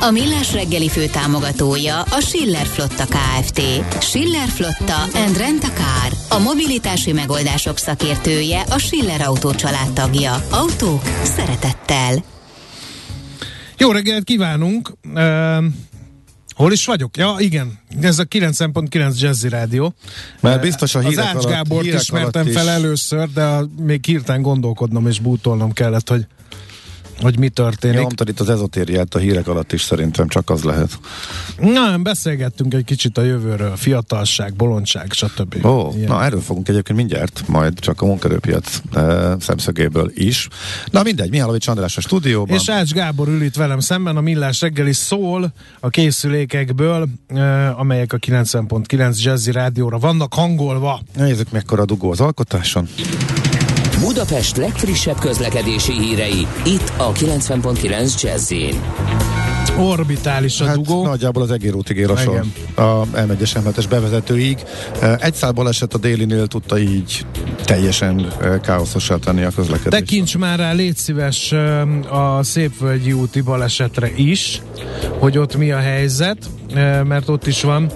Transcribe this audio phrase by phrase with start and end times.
[0.00, 3.60] A Millás reggeli fő támogatója a Schiller Flotta KFT.
[4.00, 6.38] Schiller Flotta and Rent a Car.
[6.38, 9.50] A mobilitási megoldások szakértője a Schiller Autó
[9.94, 10.34] tagja.
[10.50, 12.24] Autók szeretettel.
[13.78, 14.92] Jó reggelt kívánunk!
[15.14, 15.64] Uh,
[16.54, 17.16] hol is vagyok?
[17.16, 17.78] Ja, igen.
[18.00, 19.94] Ez a 9.9 Jazzy Rádió.
[20.40, 25.06] Mert biztos a hírek Az Ács Gábort ismertem fel először, de a, még hirtelen gondolkodnom
[25.06, 26.26] és bútolnom kellett, hogy
[27.20, 28.00] hogy mi történik.
[28.00, 30.98] Nyomtad itt az ezotériát a hírek alatt is szerintem csak az lehet.
[31.60, 35.64] Na, beszélgettünk egy kicsit a jövőről, fiatalság, bolondság, stb.
[35.64, 36.08] Ó, Ilyen.
[36.08, 40.48] na erről fogunk egyébként mindjárt, majd csak a munkerőpiac e, szemszögéből is.
[40.90, 42.56] Na mindegy, Mihálovics András a stúdióban.
[42.56, 48.12] És Ács Gábor ül itt velem szemben, a Millás reggeli szól a készülékekből, e, amelyek
[48.12, 51.00] a 90.9 Jazzy rádióra vannak hangolva.
[51.16, 52.88] Nézzük mekkora dugó az alkotáson.
[54.00, 58.52] Budapest legfrissebb közlekedési hírei, itt a 90.9 jazz
[59.78, 61.04] Orbitális a hát dugó.
[61.04, 62.44] Nagyjából az egérútig ér a sor.
[62.74, 64.58] A M1-es m bevezetőig.
[65.20, 67.26] Egy szál baleset a délinél tudta így
[67.64, 70.04] teljesen káoszosá tenni a közlekedést.
[70.04, 71.52] Tekints már rá, légy szíves
[72.10, 74.62] a Szépvölgyi úti balesetre is,
[75.18, 76.38] hogy ott mi a helyzet,
[77.04, 77.90] mert ott is van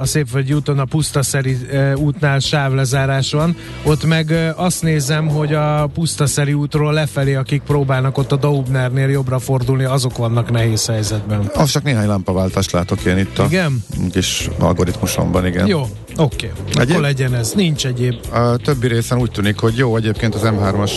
[0.00, 1.56] a Szépvölgyi úton a Pusztaszeri
[1.94, 3.56] útnál sávlezárás van.
[3.82, 9.38] Ott meg azt nézem, hogy a Pusztaszeri útról lefelé, akik próbálnak ott a Daubnernél jobbra
[9.38, 11.50] fordulni, azok vannak nehéz helyzetben.
[11.54, 13.84] Az csak néhány lámpaváltást látok én itt a igen?
[14.12, 15.66] kis algoritmusomban, igen.
[15.66, 16.52] Jó, oké.
[16.70, 16.84] Okay.
[16.84, 17.52] Akkor legyen ez.
[17.52, 18.14] Nincs egyéb.
[18.32, 20.92] A többi részen úgy tűnik, hogy jó, egyébként az M3-as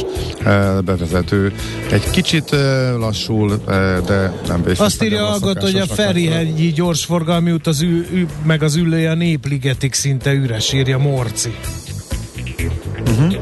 [0.85, 1.53] bevezető
[1.91, 2.49] egy kicsit
[2.99, 3.61] lassul,
[4.05, 4.85] de nem vészes.
[4.85, 9.15] Azt írja Algot, hogy a Ferihegyi gyorsforgalmi út az ü, ü, meg az ülője a
[9.15, 11.55] népligetik szinte üres, írja Morci.
[13.07, 13.35] Uh-huh.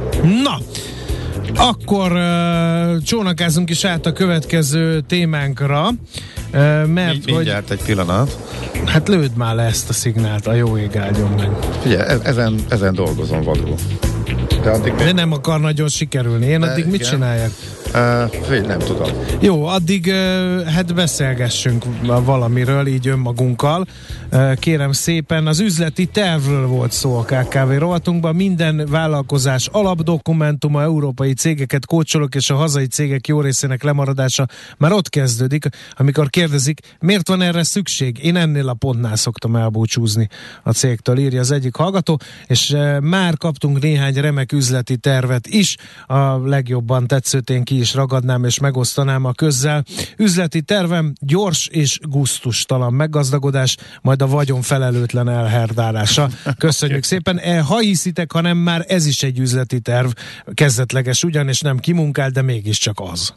[0.44, 0.60] Na,
[1.56, 7.78] akkor uh, csónakázunk is át a következő témánkra, uh, mert Mindjárt hogy...
[7.78, 8.38] egy pillanat.
[8.86, 11.50] Hát lőd már le ezt a szignált, a jó ég áldjon meg.
[11.82, 13.76] Figyelj, e- ezen, ezen dolgozom vadul.
[14.64, 16.46] De, addig De nem akar nagyon sikerülni.
[16.46, 17.52] Én addig mit csináljak?
[17.96, 19.10] Uh, nem tudom.
[19.40, 21.84] Jó, addig uh, hát beszélgessünk
[22.24, 23.86] valamiről, így önmagunkkal.
[24.32, 28.36] Uh, kérem szépen, az üzleti tervről volt szó a KKV rovatunkban.
[28.36, 35.10] Minden vállalkozás alapdokumentuma, európai cégeket kócsolok, és a hazai cégek jó részének lemaradása már ott
[35.10, 35.66] kezdődik,
[35.98, 38.24] amikor kérdezik, miért van erre szükség?
[38.24, 40.28] Én ennél a pontnál szoktam elbúcsúzni
[40.64, 45.78] a cégtől, írja az egyik hallgató, és uh, már kaptunk néhány remek üzleti tervet is,
[46.08, 49.84] a legjobban tetszőtén ki is ragadnám és megosztanám a közzel.
[50.18, 56.30] Üzleti tervem gyors és guztustalan meggazdagodás, majd a vagyon felelőtlen elherdálása.
[56.58, 57.38] Köszönjük szépen.
[57.38, 60.10] E, ha hiszitek, hanem már ez is egy üzleti terv,
[60.54, 63.34] kezdetleges ugyan, és nem kimunkált, de mégiscsak az.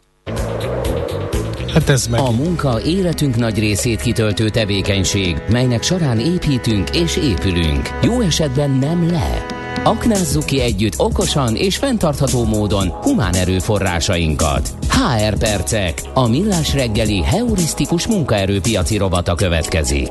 [1.73, 2.21] Hát ez meg.
[2.21, 7.89] A munka életünk nagy részét kitöltő tevékenység, melynek során építünk és épülünk.
[8.03, 9.58] Jó esetben nem le
[9.89, 14.75] Aknázzuk ki együtt okosan és fenntartható módon humán erőforrásainkat.
[14.89, 20.09] HR Percek, a millás reggeli heurisztikus munkaerőpiaci robata következik.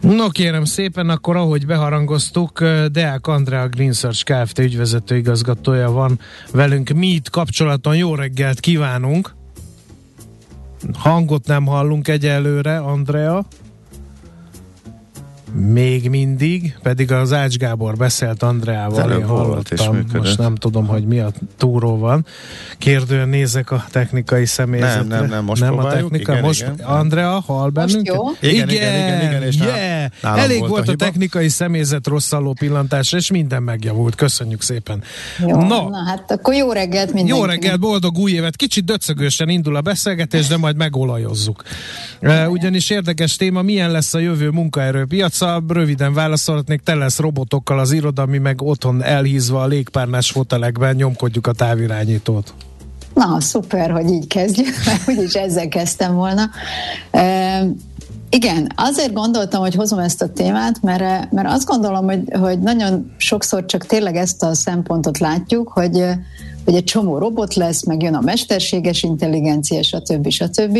[0.00, 4.58] No kérem szépen, akkor ahogy beharangoztuk, Deák Andrea Green Search Kft.
[4.58, 6.18] ügyvezető igazgatója van
[6.52, 6.88] velünk.
[6.88, 9.34] Mi itt kapcsolaton jó reggelt kívánunk!
[10.92, 13.46] Hangot nem hallunk egyelőre, Andrea.
[15.52, 21.18] Még mindig, pedig az Ács Gábor beszélt Andreával, én hallottam, most nem tudom, hogy mi
[21.18, 22.26] a túró van.
[22.78, 24.96] Kérdően nézek a technikai személyzetre.
[24.96, 26.86] Nem, nem, nem, most nem a technika, igen, most igen.
[26.86, 28.16] Andrea hall bennünket?
[28.16, 28.50] Most jó?
[28.50, 30.10] Igen, igen, igen, igen, igen és yeah.
[30.22, 34.14] nálam Elég volt, a, a technikai személyzet rosszalló pillantásra, és minden megjavult.
[34.14, 35.02] Köszönjük szépen.
[35.38, 35.88] Jó, no.
[35.88, 37.38] na hát akkor jó reggelt mindenkinek.
[37.38, 38.56] Jó reggelt, boldog új évet.
[38.56, 41.62] Kicsit döcögősen indul a beszélgetés, de majd megolajozzuk.
[42.48, 47.92] Ugyanis érdekes téma, milyen lesz a jövő munkaerőpiac vissza, röviden válaszolhatnék, te lesz robotokkal az
[47.92, 52.54] iroda, mi meg otthon elhízva a légpárnás fotelekben nyomkodjuk a távirányítót.
[53.14, 56.50] Na, szuper, hogy így kezdjük, mert úgyis ezzel kezdtem volna.
[57.10, 57.64] E,
[58.30, 63.12] igen, azért gondoltam, hogy hozom ezt a témát, mert, mert azt gondolom, hogy, hogy nagyon
[63.16, 66.04] sokszor csak tényleg ezt a szempontot látjuk, hogy,
[66.64, 70.28] hogy egy csomó robot lesz, meg jön a mesterséges intelligencia, stb.
[70.28, 70.78] stb.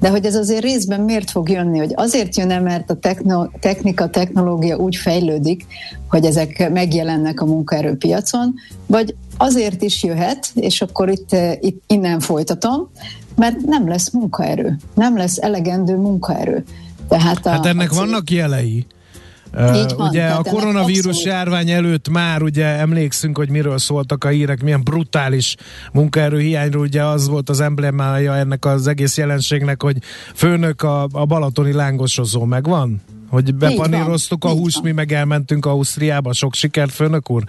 [0.00, 1.78] De hogy ez azért részben miért fog jönni?
[1.78, 5.66] Hogy azért jön-e, mert a techno, technika, technológia úgy fejlődik,
[6.08, 8.54] hogy ezek megjelennek a munkaerőpiacon,
[8.86, 12.90] vagy azért is jöhet, és akkor itt, itt innen folytatom,
[13.36, 16.64] mert nem lesz munkaerő, nem lesz elegendő munkaerő.
[17.08, 17.98] Tehát a, hát ennek a cég...
[17.98, 18.86] vannak jelei.
[19.52, 21.28] Van, ugye a koronavírus abszolút...
[21.28, 25.56] járvány előtt már ugye emlékszünk, hogy miről szóltak a hírek, milyen brutális
[25.92, 29.96] munkaerőhiányról, ugye az volt az emblemája ennek az egész jelenségnek, hogy
[30.34, 33.02] főnök a, a balatoni lángosozó megvan?
[33.30, 36.32] Hogy bepaníroztuk a húst, mi meg elmentünk Ausztriába.
[36.32, 37.44] Sok sikert, főnök úr,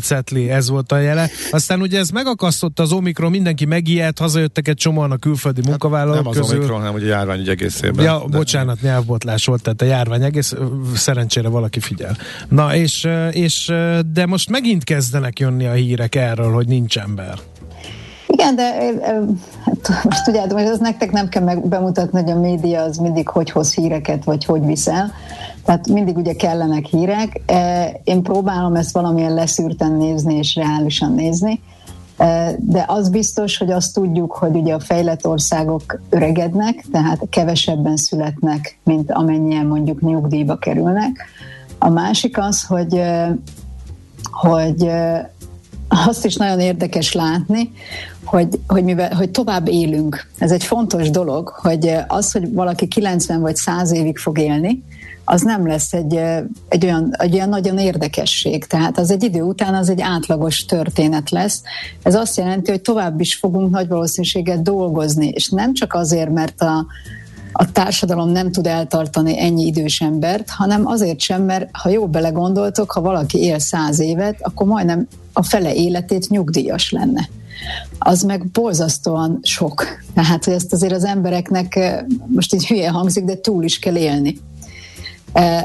[0.00, 1.30] Cetli, ez volt a jele.
[1.50, 6.24] Aztán ugye ez megakasztotta az Omikron, mindenki megijedt, hazajöttek egy csomóan a külföldi hát munkavállalók
[6.24, 6.42] nem közül.
[6.42, 8.04] az Omikron, hanem ugye a járvány egészében.
[8.04, 8.36] Ja, de...
[8.36, 10.54] bocsánat, nyelvbotlás volt, tehát a járvány egész,
[10.94, 12.16] szerencsére valaki figyel.
[12.48, 13.72] Na, és, és
[14.12, 17.38] de most megint kezdenek jönni a hírek erről, hogy nincs ember.
[18.40, 18.92] Igen, de
[19.64, 23.28] hát most tudjátok, hogy az nektek nem kell meg bemutatni, hogy a média az mindig
[23.28, 25.12] hogy hoz híreket, vagy hogy viszel.
[25.64, 27.40] Tehát mindig ugye kellenek hírek.
[28.04, 31.60] Én próbálom ezt valamilyen leszűrten nézni és reálisan nézni.
[32.58, 38.78] De az biztos, hogy azt tudjuk, hogy ugye a fejlett országok öregednek, tehát kevesebben születnek,
[38.84, 41.24] mint amennyien mondjuk nyugdíjba kerülnek.
[41.78, 43.02] A másik az, hogy,
[44.30, 44.90] hogy
[45.88, 47.70] azt is nagyon érdekes látni,
[48.30, 50.26] hogy, hogy, mivel, hogy tovább élünk.
[50.38, 54.82] Ez egy fontos dolog, hogy az, hogy valaki 90 vagy 100 évig fog élni,
[55.24, 56.20] az nem lesz egy,
[56.68, 58.64] egy, olyan, egy olyan nagyon érdekesség.
[58.64, 61.62] Tehát az egy idő után az egy átlagos történet lesz.
[62.02, 66.60] Ez azt jelenti, hogy tovább is fogunk nagy valószínűséggel dolgozni, és nem csak azért, mert
[66.60, 66.86] a,
[67.52, 72.90] a társadalom nem tud eltartani ennyi idős embert, hanem azért sem, mert ha jó belegondoltok,
[72.90, 77.28] ha valaki él száz évet, akkor majdnem a fele életét nyugdíjas lenne.
[77.98, 79.84] Az meg borzasztóan sok.
[80.14, 81.78] Tehát, hogy ezt azért az embereknek
[82.26, 84.38] most így hülye hangzik, de túl is kell élni.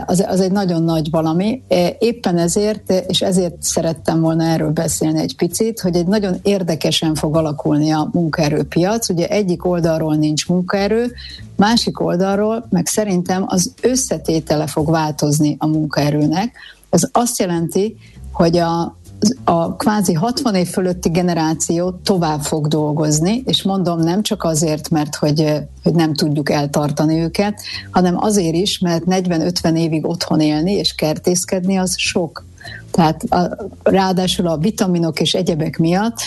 [0.06, 1.62] Az, az egy nagyon nagy valami.
[2.00, 7.36] Éppen ezért, és ezért szerettem volna erről beszélni egy picit, hogy egy nagyon érdekesen fog
[7.36, 9.10] alakulni a munkaerőpiac.
[9.10, 11.12] Ugye egyik oldalról nincs munkaerő,
[11.56, 16.58] másik oldalról meg szerintem az összetétele fog változni a munkaerőnek.
[16.90, 17.98] Ez azt jelenti,
[18.32, 18.98] hogy a,
[19.44, 25.16] a kvázi 60 év fölötti generáció tovább fog dolgozni, és mondom nem csak azért, mert
[25.16, 25.54] hogy,
[25.84, 31.78] hogy nem tudjuk eltartani őket, hanem azért is, mert 40-50 évig otthon élni és kertészkedni
[31.78, 32.46] az sok.
[32.92, 36.18] Tehát a, ráadásul a vitaminok és egyebek miatt,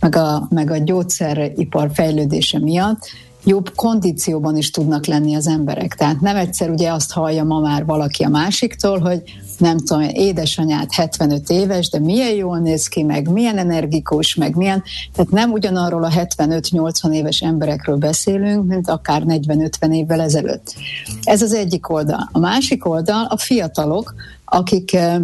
[0.00, 2.98] meg a, meg a gyógyszeripar fejlődése miatt
[3.48, 5.94] jobb kondícióban is tudnak lenni az emberek.
[5.94, 9.22] Tehát nem egyszer ugye azt hallja ma már valaki a másiktól, hogy
[9.58, 14.82] nem tudom, édesanyát 75 éves, de milyen jól néz ki, meg milyen energikus, meg milyen,
[15.12, 20.74] tehát nem ugyanarról a 75-80 éves emberekről beszélünk, mint akár 40-50 évvel ezelőtt.
[21.22, 22.28] Ez az egyik oldal.
[22.32, 25.16] A másik oldal a fiatalok, akik eh,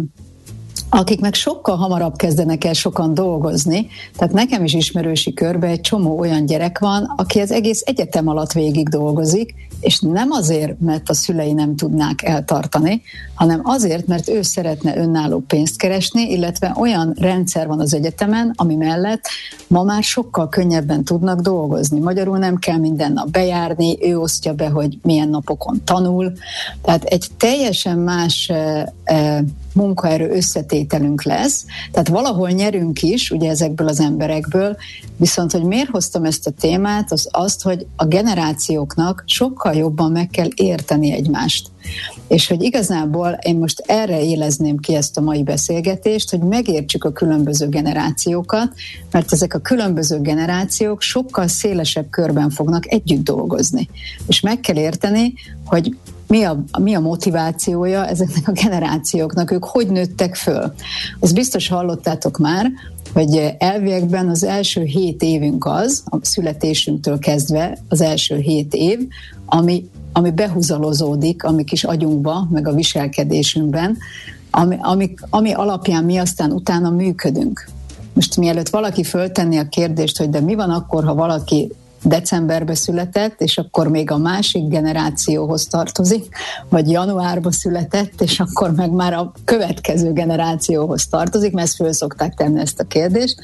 [0.89, 3.87] akik meg sokkal hamarabb kezdenek el sokan dolgozni.
[4.17, 8.51] Tehát nekem is ismerősi körbe egy csomó olyan gyerek van, aki az egész egyetem alatt
[8.51, 13.01] végig dolgozik, és nem azért, mert a szülei nem tudnák eltartani,
[13.33, 18.75] hanem azért, mert ő szeretne önálló pénzt keresni, illetve olyan rendszer van az egyetemen, ami
[18.75, 19.21] mellett
[19.67, 21.99] ma már sokkal könnyebben tudnak dolgozni.
[21.99, 26.33] Magyarul nem kell minden nap bejárni, ő osztja be, hogy milyen napokon tanul.
[26.81, 29.43] Tehát egy teljesen más e, e,
[29.75, 34.75] munkaerő összetételünk lesz, tehát valahol nyerünk is, ugye ezekből az emberekből,
[35.17, 40.27] viszont hogy miért hoztam ezt a témát, az azt, hogy a generációknak sokkal jobban meg
[40.27, 41.67] kell érteni egymást.
[42.27, 47.11] És hogy igazából én most erre élezném ki ezt a mai beszélgetést, hogy megértsük a
[47.11, 48.73] különböző generációkat,
[49.11, 53.89] mert ezek a különböző generációk sokkal szélesebb körben fognak együtt dolgozni.
[54.27, 55.33] És meg kell érteni,
[55.65, 55.97] hogy
[56.27, 60.73] mi a, mi a motivációja ezeknek a generációknak, ők hogy nőttek föl.
[61.19, 62.71] Az biztos hallottátok már,
[63.13, 68.99] hogy elviekben az első hét évünk az, a születésünktől kezdve az első hét év,
[69.45, 73.97] ami, ami behúzalozódik a mi kis agyunkba, meg a viselkedésünkben,
[74.51, 77.67] ami, ami, ami alapján mi aztán utána működünk.
[78.13, 81.71] Most mielőtt valaki föltenni a kérdést, hogy de mi van akkor, ha valaki
[82.05, 86.35] decemberbe született, és akkor még a másik generációhoz tartozik,
[86.69, 92.33] vagy januárba született, és akkor meg már a következő generációhoz tartozik, mert ezt föl szokták
[92.33, 93.35] tenni ezt a kérdést.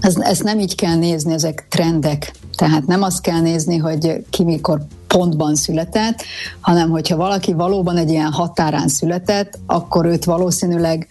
[0.00, 2.32] Ezt, nem így kell nézni, ezek trendek.
[2.56, 6.22] Tehát nem azt kell nézni, hogy ki mikor pontban született,
[6.60, 11.06] hanem hogyha valaki valóban egy ilyen határán született, akkor őt valószínűleg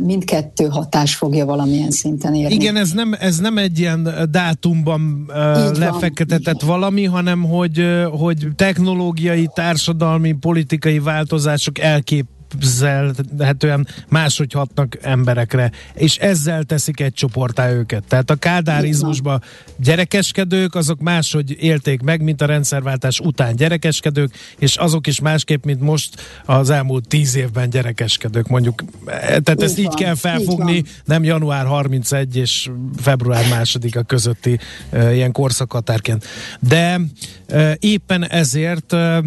[0.00, 2.54] mindkettő hatás fogja valamilyen szinten érni.
[2.54, 5.30] Igen, ez nem, ez nem egy ilyen dátumban
[5.66, 14.96] így lefektetett van, valami, hanem hogy, hogy technológiai, társadalmi, politikai változások elkép elképzelhetően máshogy hatnak
[15.02, 18.04] emberekre, és ezzel teszik egy csoportá őket.
[18.08, 19.42] Tehát a kádárizmusban
[19.76, 25.80] gyerekeskedők, azok máshogy élték meg, mint a rendszerváltás után gyerekeskedők, és azok is másképp, mint
[25.80, 28.84] most az elmúlt tíz évben gyerekeskedők, mondjuk.
[29.04, 34.58] Tehát így ezt van, így kell felfogni, így nem január 31 és február másodika közötti
[34.92, 36.26] uh, ilyen korszakhatárként.
[36.60, 37.00] De
[37.48, 39.24] uh, éppen ezért uh,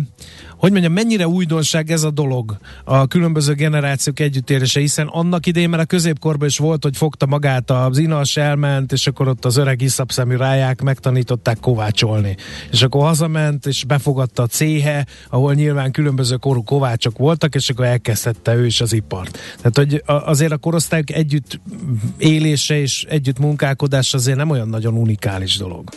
[0.63, 5.79] hogy mondjam, mennyire újdonság ez a dolog, a különböző generációk együttérése, hiszen annak idején már
[5.79, 9.81] a középkorban is volt, hogy fogta magát az inas, elment, és akkor ott az öreg
[9.81, 12.35] iszapszemű ráják megtanították kovácsolni.
[12.71, 17.85] És akkor hazament, és befogadta a céhe, ahol nyilván különböző korú kovácsok voltak, és akkor
[17.85, 19.39] elkezdette ő is az ipart.
[19.57, 21.59] Tehát, hogy azért a korosztályok együtt
[22.17, 25.89] élése és együtt munkálkodás azért nem olyan nagyon unikális dolog.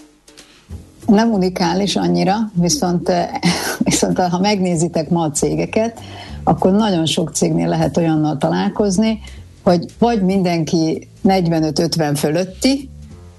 [1.06, 3.28] Nem unikális annyira, viszont, eh,
[3.78, 6.00] viszont ha megnézitek ma a cégeket,
[6.44, 9.20] akkor nagyon sok cégnél lehet olyannal találkozni,
[9.62, 12.90] hogy vagy mindenki 45-50 fölötti,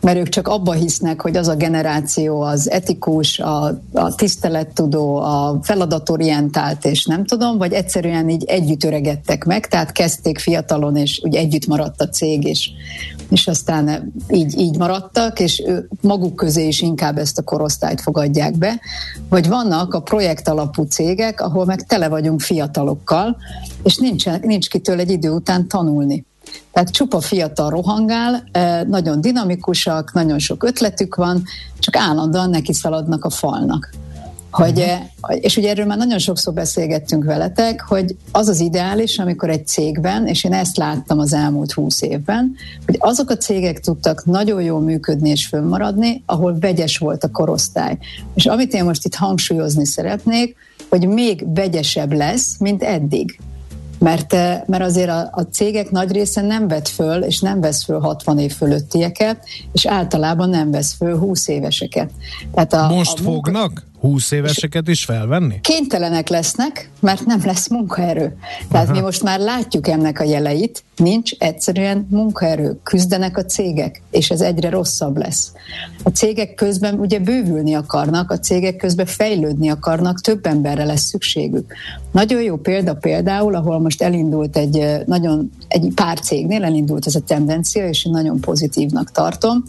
[0.02, 5.60] mert ők csak abba hisznek, hogy az a generáció az etikus, a, a tisztelettudó, a
[5.62, 11.36] feladatorientált, és nem tudom, vagy egyszerűen így együtt öregedtek meg, tehát kezdték fiatalon, és úgy
[11.36, 12.70] együtt maradt a cég, és,
[13.30, 15.64] és aztán így, így maradtak, és
[16.02, 18.80] maguk közé is inkább ezt a korosztályt fogadják be.
[19.30, 23.38] Vagy vannak a projekt alapú cégek, ahol meg tele vagyunk fiatalokkal,
[23.84, 26.26] és nincs, nincs kitől egy idő után tanulni.
[26.72, 28.44] Tehát csupa fiatal rohangál,
[28.88, 31.44] nagyon dinamikusak, nagyon sok ötletük van,
[31.80, 33.90] csak állandóan neki szaladnak a falnak.
[34.58, 35.44] Hogy, uh-huh.
[35.44, 40.28] és ugye erről már nagyon sokszor beszélgettünk veletek, hogy az az ideális, amikor egy cégben,
[40.28, 44.82] és én ezt láttam az elmúlt húsz évben, hogy azok a cégek tudtak nagyon jól
[44.82, 47.98] működni és fönnmaradni, ahol vegyes volt a korosztály.
[48.36, 50.56] És amit én most itt hangsúlyozni szeretnék,
[50.90, 53.40] hogy még vegyesebb lesz, mint eddig
[54.00, 57.84] mert, eh, mert azért a, a cégek nagy része nem vett föl, és nem vesz
[57.84, 62.12] föl 60 év fölöttieket, és általában nem vesz föl 20 éveseket.
[62.54, 63.52] Tehát a, Most a munka...
[63.52, 63.87] fognak?
[64.00, 65.60] 20 éveseket is felvenni?
[65.62, 68.38] Kénytelenek lesznek, mert nem lesz munkaerő.
[68.72, 68.96] Tehát Aha.
[68.96, 74.42] mi most már látjuk ennek a jeleit, nincs egyszerűen munkaerő, küzdenek a cégek, és ez
[74.42, 75.52] egyre rosszabb lesz.
[76.04, 81.74] A cégek közben ugye bővülni akarnak, a cégek közben fejlődni akarnak, több emberre lesz szükségük.
[82.12, 87.20] Nagyon jó példa például, ahol most elindult egy nagyon, egy pár cégnél elindult ez a
[87.20, 89.64] tendencia, és én nagyon pozitívnak tartom.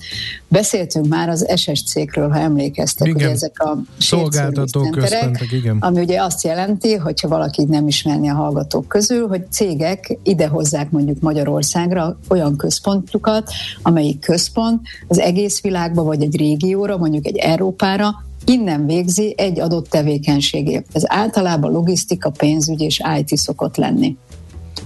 [0.49, 3.27] Beszéltünk már az SS cégről, ha emlékeztek, igen.
[3.27, 3.79] hogy ezek a
[4.19, 5.77] szolgáltató központok, igen.
[5.81, 11.21] Ami ugye azt jelenti, hogyha valaki nem ismerni a hallgatók közül, hogy cégek idehozzák mondjuk
[11.21, 13.51] Magyarországra olyan központokat,
[13.83, 19.89] amelyik központ az egész világba, vagy egy régióra, mondjuk egy Európára innen végzi egy adott
[19.89, 20.87] tevékenységét.
[20.93, 24.17] Ez általában logisztika, pénzügy és IT szokott lenni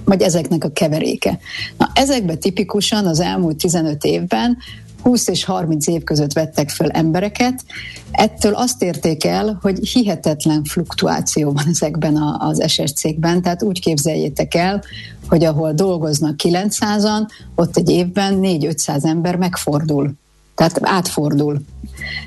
[0.05, 1.39] vagy ezeknek a keveréke.
[1.79, 4.59] Na, ezekben tipikusan az elmúlt 15 évben
[5.03, 7.65] 20 és 30 év között vettek föl embereket.
[8.11, 14.55] Ettől azt érték el, hogy hihetetlen fluktuáció van ezekben az SS cégben, tehát úgy képzeljétek
[14.55, 14.83] el,
[15.29, 20.21] hogy ahol dolgoznak 900-an, ott egy évben 4-500 ember megfordul
[20.55, 21.61] tehát átfordul.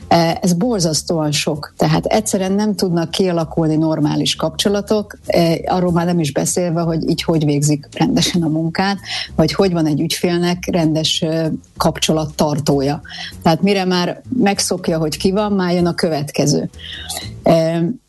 [0.07, 6.19] E, ez borzasztóan sok, tehát egyszerűen nem tudnak kialakulni normális kapcsolatok, e, arról már nem
[6.19, 8.97] is beszélve, hogy így hogy végzik rendesen a munkát,
[9.35, 13.01] vagy hogy van egy ügyfélnek rendes e, kapcsolattartója.
[13.43, 16.69] Tehát mire már megszokja, hogy ki van, már jön a következő.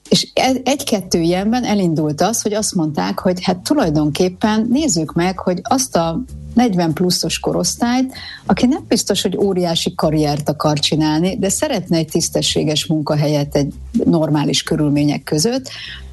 [0.08, 0.28] És
[0.62, 6.20] egy-kettő ilyenben elindult az, hogy azt mondták, hogy hát tulajdonképpen nézzük meg, hogy azt a
[6.57, 8.15] 40 pluszos korosztályt,
[8.47, 14.63] aki nem biztos, hogy óriási karriert akar csinálni, de szeretne egy tisztességes munkahelyet egy normális
[14.63, 15.69] körülmények között.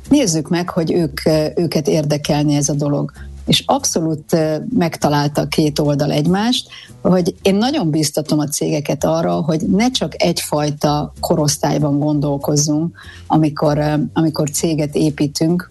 [0.10, 1.20] Nézzük meg, hogy ők,
[1.56, 3.12] őket érdekelni ez a dolog
[3.46, 4.38] és abszolút
[4.78, 6.68] megtalálta a két oldal egymást,
[7.02, 12.98] hogy én nagyon biztatom a cégeket arra, hogy ne csak egyfajta korosztályban gondolkozzunk,
[13.28, 13.80] amikor,
[14.14, 15.68] amikor céget építünk,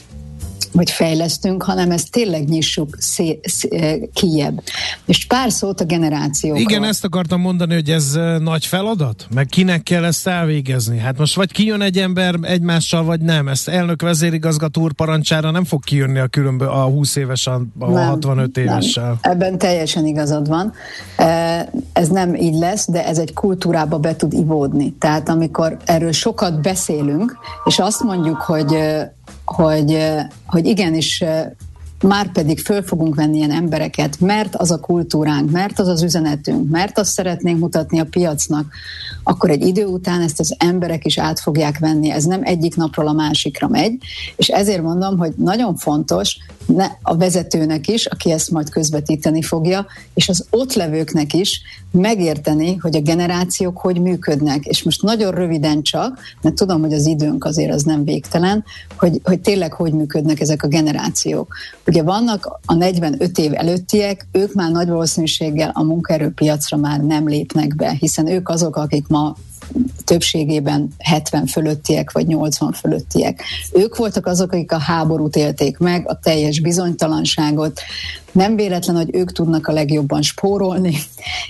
[0.73, 4.63] vagy fejlesztünk, hanem ezt tényleg nyissuk szé, szé, kijebb.
[5.07, 6.63] És pár szót a generációkról.
[6.63, 9.27] Igen, ezt akartam mondani, hogy ez nagy feladat?
[9.35, 10.99] Meg kinek kell ezt elvégezni?
[10.99, 13.49] Hát most vagy kijön egy ember egymással, vagy nem.
[13.49, 17.93] Ezt elnök vezérigazgató úr parancsára nem fog kijönni a különböző a 20 éves, a nem,
[17.93, 19.19] 65 évessel.
[19.23, 19.33] Nem.
[19.33, 20.73] Ebben teljesen igazad van.
[21.93, 24.95] Ez nem így lesz, de ez egy kultúrába be tud ivódni.
[24.99, 28.77] Tehát amikor erről sokat beszélünk, és azt mondjuk, hogy
[29.45, 29.99] hogy,
[30.47, 31.25] hogy igenis
[32.03, 36.71] már pedig föl fogunk venni ilyen embereket, mert az a kultúránk, mert az az üzenetünk,
[36.71, 38.73] mert azt szeretnénk mutatni a piacnak,
[39.23, 42.11] akkor egy idő után ezt az emberek is át fogják venni.
[42.11, 43.99] Ez nem egyik napról a másikra megy,
[44.37, 46.37] és ezért mondom, hogy nagyon fontos
[46.67, 52.77] ne, a vezetőnek is, aki ezt majd közvetíteni fogja, és az ott levőknek is megérteni,
[52.77, 54.65] hogy a generációk hogy működnek.
[54.65, 58.65] És most nagyon röviden csak, mert tudom, hogy az időnk azért az nem végtelen,
[58.97, 61.55] hogy, hogy tényleg hogy működnek ezek a generációk.
[61.87, 67.77] Ugye vannak a 45 év előttiek, ők már nagy valószínűséggel a munkaerőpiacra már nem lépnek
[67.77, 69.37] be, hiszen ők azok, akik ma
[70.05, 73.43] többségében 70 fölöttiek vagy 80 fölöttiek.
[73.73, 77.81] Ők voltak azok, akik a háborút élték meg, a teljes bizonytalanságot.
[78.33, 80.97] Nem véletlen, hogy ők tudnak a legjobban spórolni.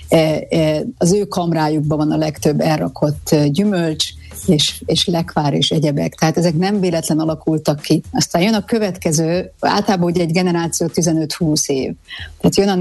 [0.07, 4.05] E, e, az ő kamrájukban van a legtöbb elrakott gyümölcs,
[4.47, 6.13] és, és lekvár és egyebek.
[6.13, 8.01] Tehát ezek nem véletlen alakultak ki.
[8.11, 11.93] Aztán jön a következő, általában ugye egy generáció 15-20 év.
[12.39, 12.75] Tehát jön a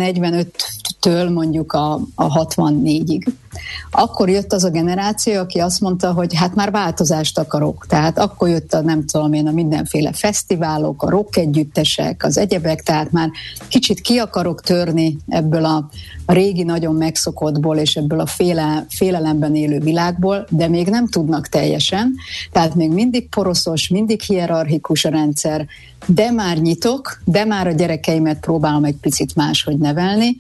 [1.03, 3.27] 45-től mondjuk a, a 64-ig.
[3.91, 7.87] Akkor jött az a generáció, aki azt mondta, hogy hát már változást akarok.
[7.89, 12.83] Tehát akkor jött a nem tudom én a mindenféle fesztiválok, a rock együttesek, az egyebek,
[12.83, 13.31] tehát már
[13.69, 15.89] kicsit ki akarok törni ebből a
[16.27, 22.15] régi nagyon megszokottból és ebből a féle, félelemben élő világból, de még nem tudnak teljesen.
[22.53, 25.67] Tehát még mindig poroszos, mindig hierarchikus a rendszer,
[26.07, 30.37] de már nyitok, de már a gyerekeimet próbálom egy picit máshogy nevelni,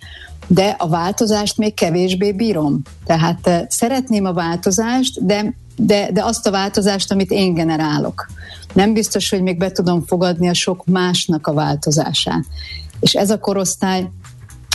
[0.47, 2.83] de a változást még kevésbé bírom.
[3.05, 8.27] Tehát uh, szeretném a változást, de, de, de azt a változást, amit én generálok.
[8.73, 12.45] Nem biztos, hogy még be tudom fogadni a sok másnak a változását.
[13.01, 14.09] És ez a korosztály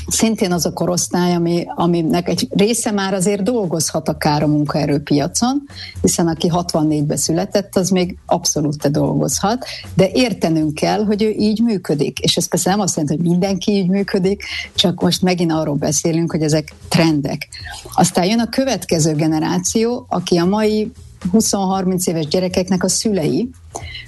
[0.07, 5.63] szintén az a korosztály, ami, aminek egy része már azért dolgozhat akár a munkaerőpiacon,
[6.01, 11.61] hiszen aki 64-ben született, az még abszolút te dolgozhat, de értenünk kell, hogy ő így
[11.61, 12.19] működik.
[12.19, 14.43] És ez persze nem azt jelenti, hogy mindenki így működik,
[14.75, 17.47] csak most megint arról beszélünk, hogy ezek trendek.
[17.93, 20.91] Aztán jön a következő generáció, aki a mai
[21.33, 23.49] 20-30 éves gyerekeknek a szülei,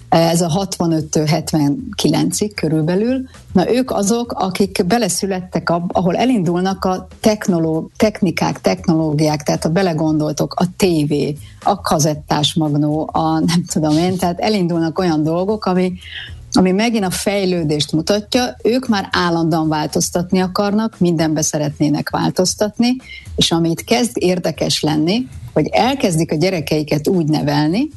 [0.10, 3.22] ez a 65-től 79-ig körülbelül,
[3.54, 10.54] na ők azok, akik beleszülettek, ab, ahol elindulnak a technoló, technikák, technológiák, tehát ha belegondoltok,
[10.54, 15.94] a tévé, a kazettás magnó, a nem tudom én, tehát elindulnak olyan dolgok, ami,
[16.52, 22.96] ami megint a fejlődést mutatja, ők már állandóan változtatni akarnak, mindenbe szeretnének változtatni,
[23.36, 27.88] és amit kezd érdekes lenni, hogy elkezdik a gyerekeiket úgy nevelni,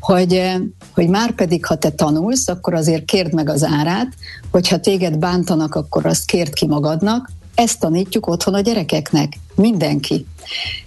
[0.00, 0.54] hogy, eh,
[0.94, 4.08] hogy már pedig, ha te tanulsz, akkor azért kérd meg az árát,
[4.50, 7.30] hogyha téged bántanak, akkor azt kérd ki magadnak.
[7.54, 10.26] Ezt tanítjuk otthon a gyerekeknek, mindenki.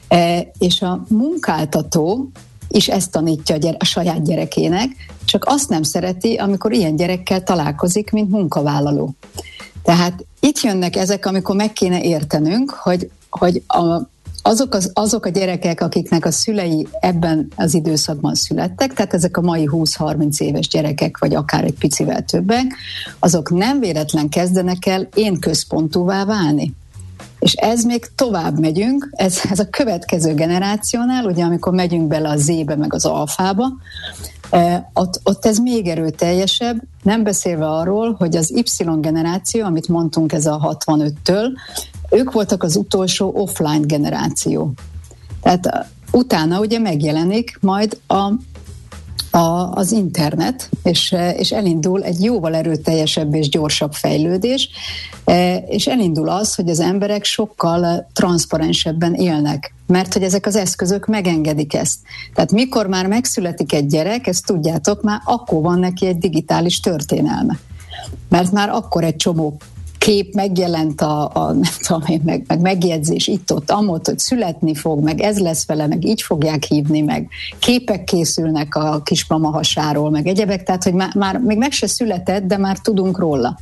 [0.08, 2.30] E, és a munkáltató
[2.74, 4.90] is ezt tanítja a, gyere, a saját gyerekének,
[5.26, 9.16] csak azt nem szereti, amikor ilyen gyerekkel találkozik, mint munkavállaló.
[9.84, 15.30] Tehát itt jönnek ezek, amikor meg kéne értenünk, hogy, hogy a, azok, az, azok a
[15.30, 21.18] gyerekek, akiknek a szülei ebben az időszakban születtek, tehát ezek a mai 20-30 éves gyerekek,
[21.18, 22.76] vagy akár egy picivel többek,
[23.20, 26.74] azok nem véletlen kezdenek el én központúvá válni.
[27.44, 32.38] És ez még tovább megyünk, ez, ez a következő generációnál, ugye amikor megyünk bele a
[32.38, 33.72] Z-be, meg az alfába,
[34.50, 40.32] eh, ott, ott ez még erőteljesebb, nem beszélve arról, hogy az Y generáció, amit mondtunk
[40.32, 41.48] ez a 65-től,
[42.10, 44.74] ők voltak az utolsó offline generáció.
[45.42, 48.32] Tehát utána ugye megjelenik majd a
[49.34, 54.70] a, az internet, és, és elindul egy jóval erőteljesebb és gyorsabb fejlődés,
[55.68, 61.74] és elindul az, hogy az emberek sokkal transzparensebben élnek, mert hogy ezek az eszközök megengedik
[61.74, 62.00] ezt.
[62.34, 67.60] Tehát mikor már megszületik egy gyerek, ezt tudjátok, már akkor van neki egy digitális történelme.
[68.30, 69.58] Mert már akkor egy csomó
[70.04, 75.04] kép megjelent a, a nem tudom én, meg, meg megjegyzés itt-ott, amott, hogy születni fog,
[75.04, 77.28] meg ez lesz vele, meg így fogják hívni, meg
[77.60, 82.44] képek készülnek a kismama hasáról, meg egyebek, tehát hogy már, már még meg se született,
[82.44, 83.60] de már tudunk róla.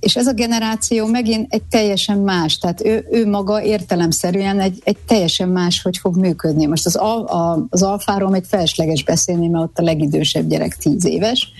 [0.00, 4.96] És ez a generáció megint egy teljesen más, tehát ő, ő maga értelemszerűen egy, egy
[5.06, 6.66] teljesen más, hogy fog működni.
[6.66, 11.04] Most az, al, a, az alfáról egy felesleges beszélni, mert ott a legidősebb gyerek tíz
[11.04, 11.52] éves,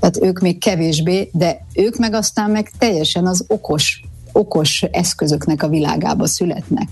[0.00, 5.68] tehát ők még kevésbé, de ők meg aztán meg teljesen az okos okos eszközöknek a
[5.68, 6.88] világába születnek.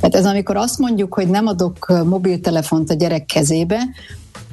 [0.00, 3.78] Tehát ez amikor azt mondjuk, hogy nem adok mobiltelefont a gyerek kezébe,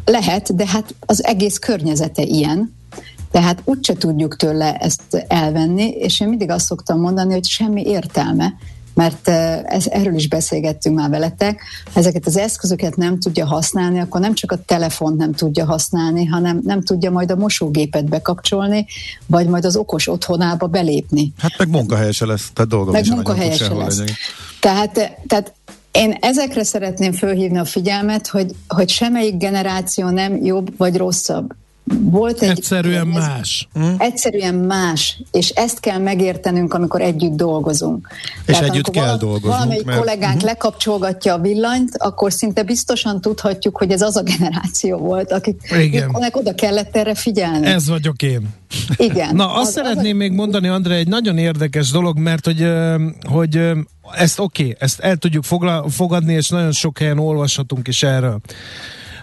[0.06, 2.73] lehet, de hát az egész környezete ilyen,
[3.34, 8.54] tehát úgyse tudjuk tőle ezt elvenni, és én mindig azt szoktam mondani, hogy semmi értelme,
[8.93, 9.28] mert
[9.67, 11.62] ez, erről is beszélgettünk már veletek,
[11.93, 16.26] ha ezeket az eszközöket nem tudja használni, akkor nem csak a telefont nem tudja használni,
[16.26, 18.86] hanem nem tudja majd a mosógépet bekapcsolni,
[19.26, 21.34] vagy majd az okos otthonába belépni.
[21.38, 24.02] Hát meg munkahelye se lesz, tehát dolgom meg munkahelye se lesz.
[24.60, 24.93] Tehát,
[25.28, 25.54] tehát
[25.91, 31.54] én ezekre szeretném fölhívni a figyelmet, hogy, hogy semmelyik generáció nem jobb vagy rosszabb.
[31.86, 33.67] Volt egy egyszerűen ez, más.
[33.74, 33.84] Hm?
[33.98, 38.08] Egyszerűen más, és ezt kell megértenünk, amikor együtt dolgozunk.
[38.46, 39.54] És Tehát együtt kell vala, dolgoznunk.
[39.54, 39.98] Valamelyik mert...
[39.98, 40.50] kollégánk uh-huh.
[40.50, 46.56] lekapcsolgatja a villanyt, akkor szinte biztosan tudhatjuk, hogy ez az a generáció volt, akiknek oda
[46.56, 47.65] kellett erre figyelni.
[47.65, 48.50] Ez vagyok én.
[48.98, 49.36] Igen.
[49.43, 52.67] Na, azt az, szeretném az még mondani, André, egy nagyon érdekes dolog, mert hogy,
[53.30, 53.72] hogy
[54.15, 55.43] ezt oké, okay, ezt el tudjuk
[55.88, 58.41] fogadni, és nagyon sok helyen olvashatunk is erről.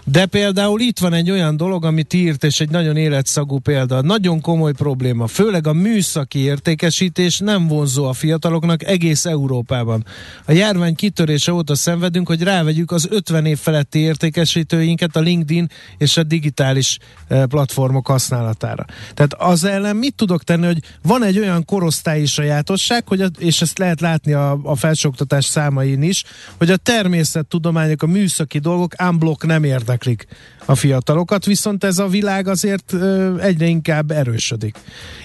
[0.03, 4.01] De például itt van egy olyan dolog, amit írt, és egy nagyon életszagú példa.
[4.01, 5.27] Nagyon komoly probléma.
[5.27, 10.05] Főleg a műszaki értékesítés nem vonzó a fiataloknak egész Európában.
[10.45, 16.17] A járvány kitörése óta szenvedünk, hogy rávegyük az 50 év feletti értékesítőinket a LinkedIn és
[16.17, 18.85] a digitális eh, platformok használatára.
[19.13, 23.61] Tehát az ellen mit tudok tenni, hogy van egy olyan korosztályi sajátosság, hogy a, és
[23.61, 26.23] ezt lehet látni a, a felsőoktatás számain is,
[26.57, 30.25] hogy a természettudományok, a műszaki dolgok unblock nem érdekel érdeklik
[30.65, 32.93] a fiatalokat, viszont ez a világ azért
[33.39, 34.75] egyre inkább erősödik.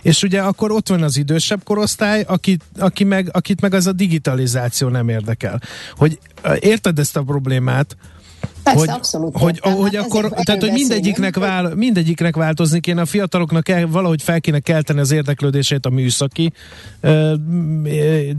[0.03, 3.93] És ugye akkor ott van az idősebb korosztály, aki, aki meg, akit meg az a
[3.93, 5.61] digitalizáció nem érdekel.
[5.97, 6.19] Hogy
[6.61, 7.97] érted ezt a problémát,
[8.67, 9.37] Persze, hogy, abszolút.
[9.37, 14.23] Hogy, hogy, hogy akkor, tehát, hogy mindegyiknek, vál, mindegyiknek változni kéne, a fiataloknak el, valahogy
[14.23, 16.53] fel kéne kelteni az érdeklődését a műszaki
[17.01, 17.35] ö,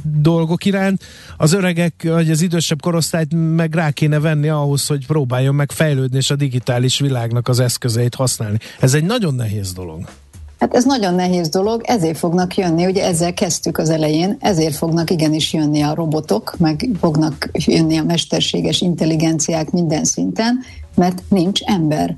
[0.03, 1.03] dolgok iránt,
[1.37, 6.17] az öregek, vagy az idősebb korosztályt meg rá kéne venni ahhoz, hogy próbáljon meg fejlődni,
[6.17, 8.57] és a digitális világnak az eszközeit használni.
[8.79, 10.07] Ez egy nagyon nehéz dolog.
[10.59, 15.09] Hát ez nagyon nehéz dolog, ezért fognak jönni, ugye ezzel kezdtük az elején, ezért fognak
[15.09, 20.59] igenis jönni a robotok, meg fognak jönni a mesterséges intelligenciák minden szinten,
[20.95, 22.17] mert nincs ember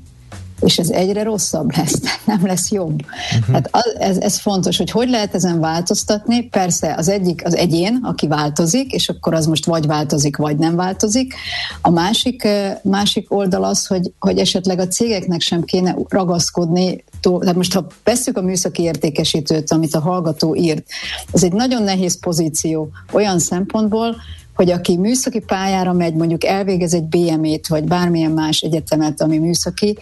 [0.60, 3.02] és ez egyre rosszabb lesz, nem lesz jobb.
[3.38, 3.54] Uh-huh.
[3.54, 6.42] Hát az, ez, ez fontos, hogy hogy lehet ezen változtatni.
[6.42, 10.76] Persze az egyik az egyén, aki változik, és akkor az most vagy változik, vagy nem
[10.76, 11.34] változik.
[11.80, 12.48] A másik,
[12.82, 18.36] másik oldal az, hogy, hogy esetleg a cégeknek sem kéne ragaszkodni tehát most ha veszük
[18.36, 20.86] a műszaki értékesítőt, amit a hallgató írt,
[21.32, 24.16] ez egy nagyon nehéz pozíció olyan szempontból,
[24.60, 29.96] hogy aki műszaki pályára megy, mondjuk elvégez egy BM-ét, vagy bármilyen más egyetemet, ami műszaki,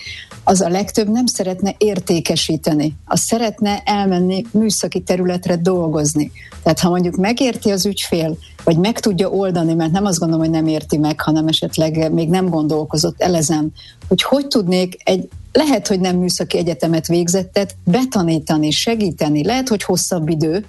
[0.44, 2.94] az a legtöbb nem szeretne értékesíteni.
[3.04, 6.30] Az szeretne elmenni műszaki területre dolgozni.
[6.62, 10.54] Tehát ha mondjuk megérti az ügyfél, vagy meg tudja oldani, mert nem azt gondolom, hogy
[10.54, 13.70] nem érti meg, hanem esetleg még nem gondolkozott elezem,
[14.08, 20.28] hogy hogy tudnék egy lehet, hogy nem műszaki egyetemet végzettet, betanítani, segíteni, lehet, hogy hosszabb
[20.28, 20.64] idő,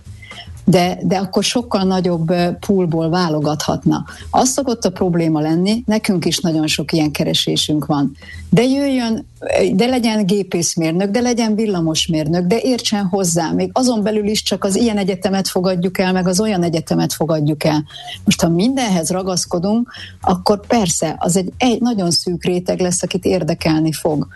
[0.69, 4.05] de, de akkor sokkal nagyobb poolból válogathatna.
[4.31, 8.11] Az szokott a probléma lenni, nekünk is nagyon sok ilyen keresésünk van.
[8.49, 9.25] De jöjjön,
[9.73, 13.51] de legyen gépészmérnök, de legyen villamosmérnök, de értsen hozzá.
[13.51, 17.63] Még azon belül is csak az ilyen egyetemet fogadjuk el, meg az olyan egyetemet fogadjuk
[17.63, 17.83] el.
[18.23, 23.91] Most, ha mindenhez ragaszkodunk, akkor persze az egy, egy nagyon szűk réteg lesz, akit érdekelni
[23.91, 24.27] fog.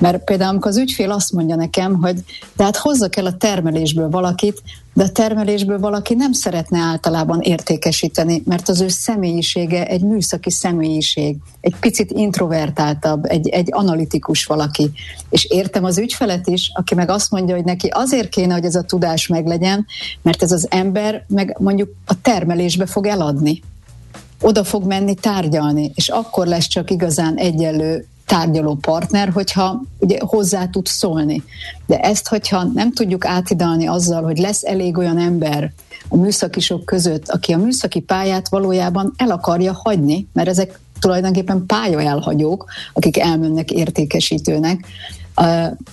[0.00, 2.24] Mert például, amikor az ügyfél azt mondja nekem, hogy
[2.56, 4.62] tehát hozzak el a termelésből valakit,
[5.00, 11.36] de a termelésből valaki nem szeretne általában értékesíteni, mert az ő személyisége egy műszaki személyiség,
[11.60, 14.90] egy picit introvertáltabb, egy, egy analitikus valaki.
[15.30, 18.74] És értem az ügyfelet is, aki meg azt mondja, hogy neki azért kéne, hogy ez
[18.74, 19.86] a tudás meglegyen,
[20.22, 23.62] mert ez az ember meg mondjuk a termelésbe fog eladni
[24.40, 30.66] oda fog menni tárgyalni, és akkor lesz csak igazán egyenlő tárgyaló partner, hogyha ugye hozzá
[30.66, 31.42] tud szólni.
[31.86, 35.72] De ezt, hogyha nem tudjuk átidalni azzal, hogy lesz elég olyan ember
[36.08, 42.64] a műszakisok között, aki a műszaki pályát valójában el akarja hagyni, mert ezek tulajdonképpen pályaelhagyók,
[42.92, 44.86] akik elmennek értékesítőnek,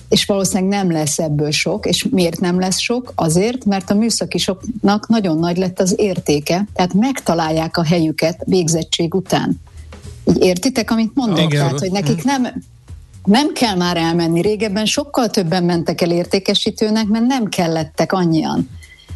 [0.08, 3.12] és valószínűleg nem lesz ebből sok, és miért nem lesz sok?
[3.14, 9.60] Azért, mert a műszakisoknak nagyon nagy lett az értéke, tehát megtalálják a helyüket végzettség után.
[10.28, 11.38] Így értitek, amit mondok?
[11.38, 11.50] Igen.
[11.50, 12.46] Tehát, hogy nekik nem,
[13.24, 14.40] nem kell már elmenni.
[14.40, 18.68] Régebben sokkal többen mentek el értékesítőnek, mert nem kellettek annyian.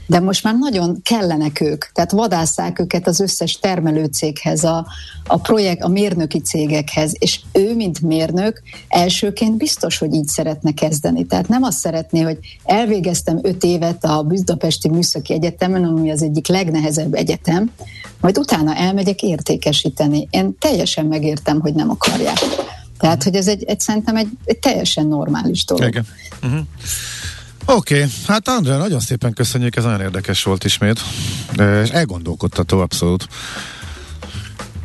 [0.06, 4.86] De most már nagyon kellenek ők, tehát vadásszák őket az összes termelőcéghez, a,
[5.26, 11.26] a projekt, a mérnöki cégekhez, és ő, mint mérnök, elsőként biztos, hogy így szeretne kezdeni.
[11.26, 16.46] Tehát nem azt szeretné, hogy elvégeztem öt évet a Budapesti Műszaki Egyetemen, ami az egyik
[16.46, 17.70] legnehezebb egyetem,
[18.20, 20.28] majd utána elmegyek értékesíteni.
[20.30, 22.38] Én teljesen megértem, hogy nem akarják.
[22.98, 25.88] Tehát, hogy ez egy, egy szerintem egy, egy teljesen normális dolog.
[25.88, 26.06] Igen.
[26.42, 26.60] Uh-huh.
[27.64, 28.08] Oké, okay.
[28.26, 31.00] hát André, nagyon szépen köszönjük, ez nagyon érdekes volt ismét,
[31.82, 33.26] és elgondolkodtató abszolút.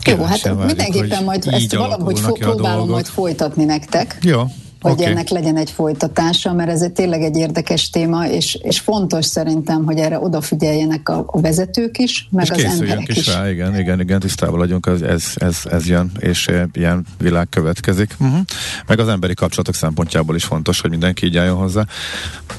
[0.05, 4.17] Jó, hát mindenképpen majd ezt valahogy fo- próbálom majd folytatni nektek.
[4.21, 4.43] Jó,
[4.81, 5.05] hogy okay.
[5.05, 9.97] ennek legyen egy folytatása, mert ez tényleg egy érdekes téma, és, és fontos szerintem, hogy
[9.97, 13.17] erre odafigyeljenek a, a vezetők is, meg és az emberek is.
[13.17, 13.33] is.
[13.33, 18.15] Rá, igen, igen, igen, tisztában vagyunk, ez, ez, ez, ez jön, és ilyen világ következik.
[18.19, 18.39] Uh-huh.
[18.87, 21.85] Meg az emberi kapcsolatok szempontjából is fontos, hogy mindenki így álljon hozzá.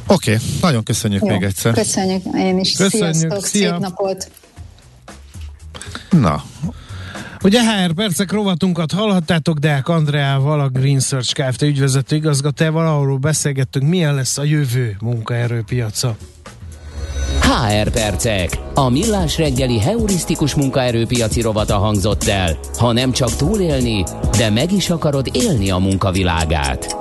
[0.06, 1.72] Oké, okay, nagyon köszönjük Jó, még egyszer.
[1.72, 2.76] Köszönjük, én is.
[2.76, 3.70] Köszönjük, Sziasztok, szia.
[3.70, 4.30] szép napot!
[6.10, 6.44] Na,
[7.42, 11.62] Ugye HR percek rovatunkat hallhattátok, Deák Andreával, a Green Search Kft.
[11.62, 16.16] ügyvezető igazgatóval arról beszélgettünk, milyen lesz a jövő munkaerőpiaca.
[17.42, 18.50] HR Percek.
[18.74, 22.58] A millás reggeli heurisztikus munkaerőpiaci rovata hangzott el.
[22.78, 24.04] Ha nem csak túlélni,
[24.36, 26.96] de meg is akarod élni a munkavilágát.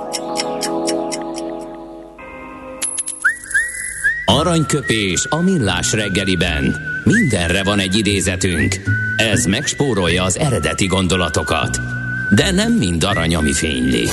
[4.24, 6.87] Aranyköpés a millás reggeliben.
[7.12, 8.74] Mindenre van egy idézetünk.
[9.16, 11.78] Ez megspórolja az eredeti gondolatokat.
[12.34, 14.08] De nem mind arany, ami fényli.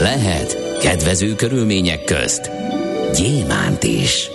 [0.00, 2.50] Lehet kedvező körülmények közt
[3.14, 4.28] gyémánt is.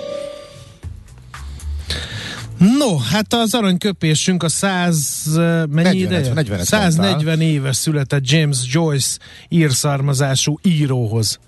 [2.57, 5.23] No, hát az aranyköpésünk a 100
[5.69, 6.33] mennyi 40, ideje?
[6.33, 9.17] 40, 140 éves született James Joyce
[9.49, 11.39] írszármazású íróhoz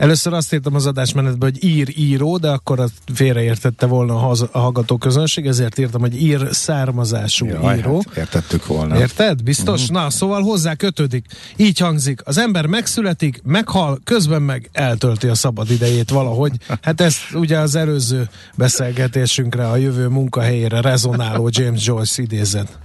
[0.00, 4.58] Először azt írtam az adásmenetben, hogy ír író, de akkor azt félreértette volna a, a
[4.58, 8.02] hallgató közönség, ezért írtam, hogy ír származású Jaj, író.
[8.06, 8.98] Hát értettük volna.
[8.98, 9.42] Érted?
[9.42, 9.80] Biztos?
[9.80, 9.96] Uh-huh.
[9.96, 11.26] Na, szóval hozzá kötődik.
[11.56, 12.20] Így hangzik.
[12.24, 16.52] Az ember megszületik, meghal, közben meg eltölti a szabad idejét valahogy.
[16.82, 22.78] Hát ez ugye az előző beszélgetésünkre, a jövő munkahelyére rezonáló James Joyce idézet.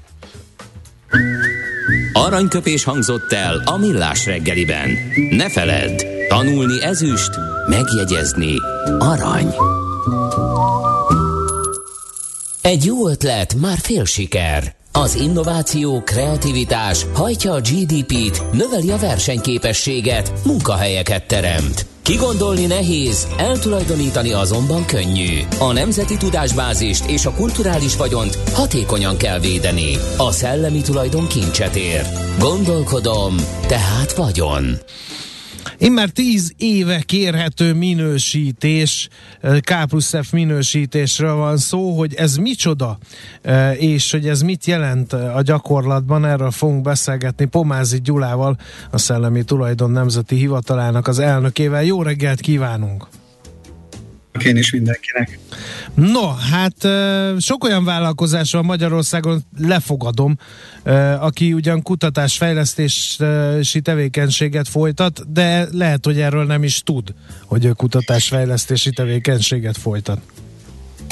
[2.13, 4.89] Aranyköpés hangzott el a millás reggeliben.
[5.29, 7.29] Ne feledd, tanulni ezüst,
[7.69, 8.55] megjegyezni
[8.99, 9.55] arany.
[12.61, 14.75] Egy jó ötlet, már fél siker.
[14.91, 21.94] Az innováció, kreativitás hajtja a GDP-t, növeli a versenyképességet, munkahelyeket teremt.
[22.05, 25.39] Kigondolni nehéz, eltulajdonítani azonban könnyű.
[25.59, 29.97] A nemzeti tudásbázist és a kulturális vagyont hatékonyan kell védeni.
[30.17, 32.05] A szellemi tulajdon kincset ér.
[32.39, 33.35] Gondolkodom,
[33.67, 34.77] tehát vagyon.
[35.77, 39.07] Immár tíz éve kérhető minősítés,
[39.41, 42.97] K plusz F minősítésről van szó, hogy ez micsoda,
[43.77, 48.57] és hogy ez mit jelent a gyakorlatban, erről fogunk beszélgetni Pomázi Gyulával,
[48.91, 51.83] a Szellemi Tulajdon Nemzeti Hivatalának az elnökével.
[51.83, 53.07] Jó reggelt kívánunk!
[54.43, 55.39] Én is mindenkinek.
[55.93, 56.75] No, hát
[57.41, 60.37] sok olyan vállalkozás van Magyarországon, lefogadom,
[61.19, 67.13] aki ugyan kutatásfejlesztési tevékenységet folytat, de lehet, hogy erről nem is tud,
[67.45, 70.21] hogy ő kutatásfejlesztési tevékenységet folytat.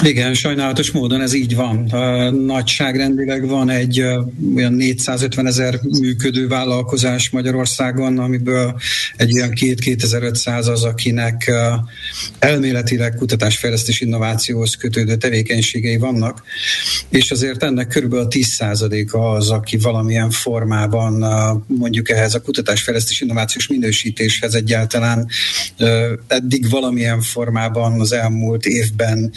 [0.01, 1.91] Igen, sajnálatos módon ez így van.
[2.45, 4.01] Nagyságrendileg van egy
[4.55, 8.79] olyan 450 ezer működő vállalkozás Magyarországon, amiből
[9.15, 11.51] egy olyan 2-2500 az, akinek
[12.39, 16.43] elméletileg kutatásfejlesztés innovációhoz kötődő tevékenységei vannak,
[17.09, 21.13] és azért ennek körülbelül 10%-a az, aki valamilyen formában
[21.67, 25.27] mondjuk ehhez a kutatásfejlesztés innovációs minősítéshez egyáltalán
[26.27, 29.31] eddig valamilyen formában az elmúlt évben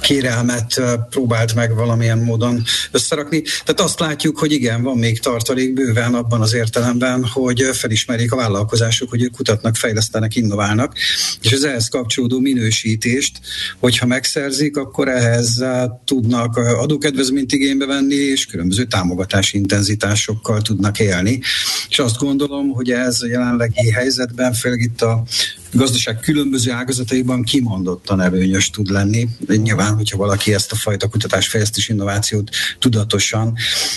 [0.00, 3.42] kérelmet próbált meg valamilyen módon összerakni.
[3.42, 8.36] Tehát azt látjuk, hogy igen, van még tartalék bőven abban az értelemben, hogy felismerik a
[8.36, 10.94] vállalkozások, hogy ők kutatnak, fejlesztenek, innoválnak,
[11.42, 13.40] és az ehhez kapcsolódó minősítést,
[13.78, 15.64] hogyha megszerzik, akkor ehhez
[16.04, 21.40] tudnak adókedvezményt igénybe venni, és különböző támogatási intenzitásokkal tudnak élni.
[21.88, 25.22] És azt gondolom, hogy ez a jelenlegi helyzetben, főleg itt a
[25.72, 29.28] gazdaság különböző ágazataiban kimondottan előnyös tud lenni.
[29.38, 33.54] De nyilván, hogyha valaki ezt a fajta kutatásfejlesztés innovációt tudatosan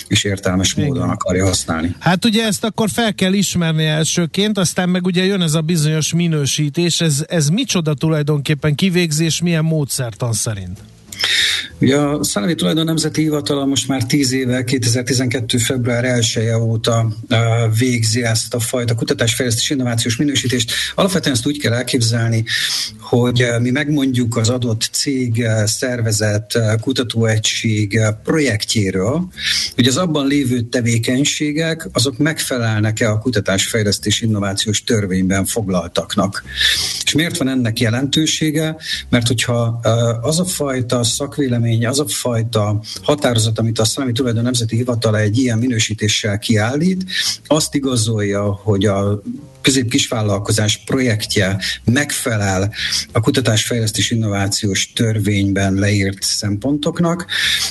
[0.08, 0.84] és értelmes Igen.
[0.86, 1.96] módon akarja használni.
[1.98, 6.12] Hát ugye ezt akkor fel kell ismerni elsőként, aztán meg ugye jön ez a bizonyos
[6.12, 7.00] minősítés.
[7.00, 10.78] Ez, ez micsoda tulajdonképpen kivégzés, milyen módszertan szerint?
[11.84, 15.58] Ugye a Szellemi Tulajdon Nemzeti Hivatala most már 10 éve, 2012.
[15.58, 17.12] február 1 -e óta
[17.78, 20.72] végzi ezt a fajta kutatásfejlesztés innovációs minősítést.
[20.94, 22.44] Alapvetően ezt úgy kell elképzelni,
[23.00, 29.28] hogy mi megmondjuk az adott cég, szervezet, kutatóegység projektjéről,
[29.74, 36.42] hogy az abban lévő tevékenységek, azok megfelelnek-e a kutatásfejlesztés innovációs törvényben foglaltaknak.
[37.04, 38.76] És miért van ennek jelentősége?
[39.08, 39.80] Mert hogyha
[40.22, 45.38] az a fajta szakvélemény, az a fajta határozat, amit a Szellemi Tulajdon Nemzeti Hivatala egy
[45.38, 47.04] ilyen minősítéssel kiállít,
[47.46, 49.22] azt igazolja, hogy a
[49.64, 52.72] közép-kisvállalkozás projektje megfelel
[53.12, 57.26] a kutatásfejlesztés innovációs törvényben leírt szempontoknak,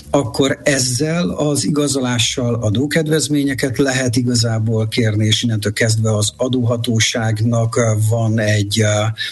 [0.10, 7.80] akkor ezzel az igazolással adókedvezményeket lehet igazából kérni, és innentől kezdve az adóhatóságnak
[8.10, 8.84] van egy,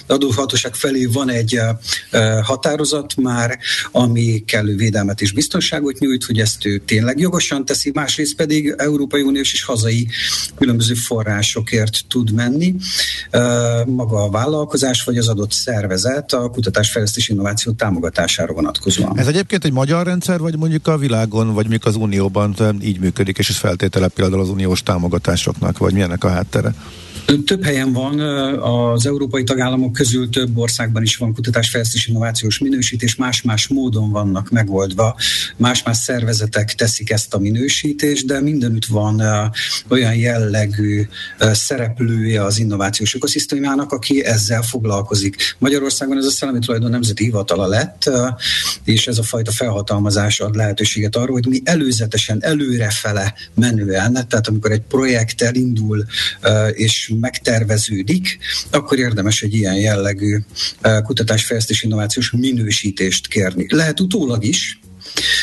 [0.08, 1.60] adóhatóság felé van egy
[2.42, 3.60] határozat már,
[3.92, 9.22] ami kellő védelmet és biztonságot nyújt, hogy ezt ő tényleg jogosan teszi, másrészt pedig Európai
[9.22, 10.08] Uniós és hazai
[10.58, 12.51] különböző forrásokért tud menni
[13.86, 19.20] maga a vállalkozás vagy az adott szervezet a kutatásfejlesztés innováció támogatására vonatkozóan.
[19.20, 23.38] Ez egyébként egy magyar rendszer, vagy mondjuk a világon, vagy mondjuk az Unióban így működik,
[23.38, 26.74] és ez feltétele például az uniós támogatásoknak, vagy milyenek a háttere?
[27.46, 28.20] Több helyen van,
[28.60, 35.16] az európai tagállamok közül több országban is van kutatásfejlesztés innovációs minősítés, más-más módon vannak megoldva,
[35.58, 39.22] más-más szervezetek teszik ezt a minősítést, de mindenütt van
[39.88, 41.08] olyan jellegű
[41.40, 45.56] szereplője az innovációs ökoszisztémának, aki ezzel foglalkozik.
[45.58, 48.10] Magyarországon ez a Szellemi Tulajdon Nemzeti Hivatala lett,
[48.84, 54.72] és ez a fajta felhatalmazás ad lehetőséget arra, hogy mi előzetesen előrefele menően, tehát amikor
[54.72, 56.06] egy projekt elindul,
[56.74, 58.38] és megterveződik,
[58.72, 60.38] akkor érdemes egy ilyen jellegű
[60.82, 63.66] eh, kutatásfejlesztés innovációs minősítést kérni.
[63.70, 64.80] Lehet utólag is,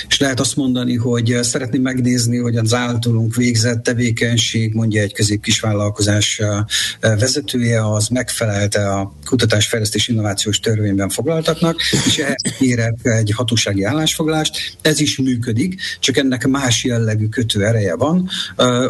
[0.08, 5.42] és lehet azt mondani, hogy szeretném megnézni, hogy az általunk végzett tevékenység, mondja egy közép
[5.42, 6.64] kisvállalkozás eh,
[7.00, 14.76] vezetője, az megfelelte a kutatásfejlesztés innovációs törvényben foglaltaknak, és ehhez kérek egy hatósági állásfoglalást.
[14.82, 18.28] Ez is működik, csak ennek más jellegű kötő ereje van.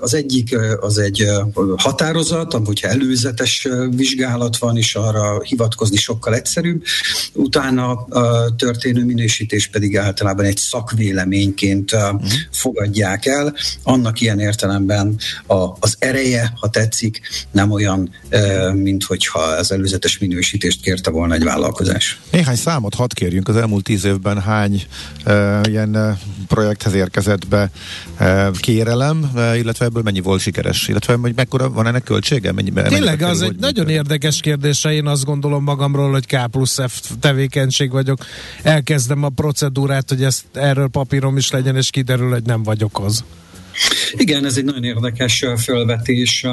[0.00, 1.26] Az egyik az egy
[1.76, 6.82] határozat, hogyha előzetes vizsgálat van, és arra hivatkozni sokkal egyszerűbb.
[7.32, 8.06] Utána
[8.56, 12.00] történő minősítés pedig általában egy szakvéleményként uh,
[12.50, 13.54] fogadják el.
[13.82, 18.10] Annak ilyen értelemben a, az ereje, ha tetszik, nem olyan,
[18.72, 22.20] mint hogyha az előzetes minősítést kérte volna egy vállalkozás.
[22.30, 24.82] Néhány számot hadd kérjünk, az elmúlt tíz évben hány
[25.62, 27.70] ilyen projekthez érkezett be
[28.20, 32.52] uh, kérelem, illetve ebből mennyi volt sikeres, illetve hogy mekkora van ennek költsége?
[32.52, 37.00] Mennyi, Tényleg, az egy nagyon érdekes kérdés, én azt gondolom magamról, hogy K plusz F
[37.20, 38.24] tevékenység vagyok.
[38.62, 43.24] Elkezdem a procedúrát, hogy ezt erről papírom is legyen, és kiderül, hogy nem vagyok az.
[44.12, 46.46] Igen, ez egy nagyon érdekes fölvetés,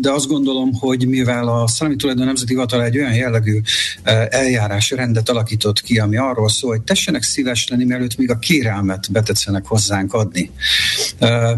[0.00, 3.60] de azt gondolom, hogy mivel a Szellemi Tulajdon Nemzeti Hivatal egy olyan jellegű
[4.28, 9.12] eljárás rendet alakított ki, ami arról szól, hogy tessenek szíves lenni, mielőtt még a kérelmet
[9.12, 10.50] betetszenek hozzánk adni.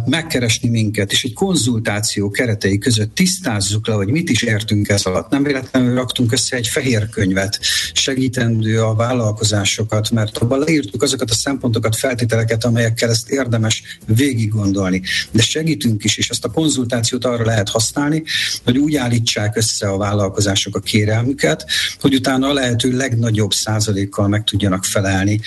[0.06, 5.30] Megkeresni minket, és egy konzultáció keretei között tisztázzuk le, hogy mit is értünk ez alatt.
[5.30, 7.58] Nem véletlenül raktunk össze egy fehér könyvet,
[7.92, 15.02] segítendő a vállalkozásokat, mert abban leírtuk azokat a szempontokat, feltételeket, amelyekkel ezt érdemes végig gondolni.
[15.30, 18.22] De segítünk is, és ezt a konzultációt arra lehet használni,
[18.64, 21.66] hogy úgy állítsák össze a vállalkozások a kérelmüket,
[22.00, 25.40] hogy utána a lehető legnagyobb százalékkal meg tudjanak felelni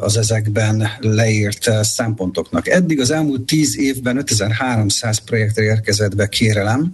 [0.00, 2.68] az ezekben leírt szempontoknak.
[2.68, 6.92] Eddig az elmúlt tíz évben 5300 projektre érkezett be kérelem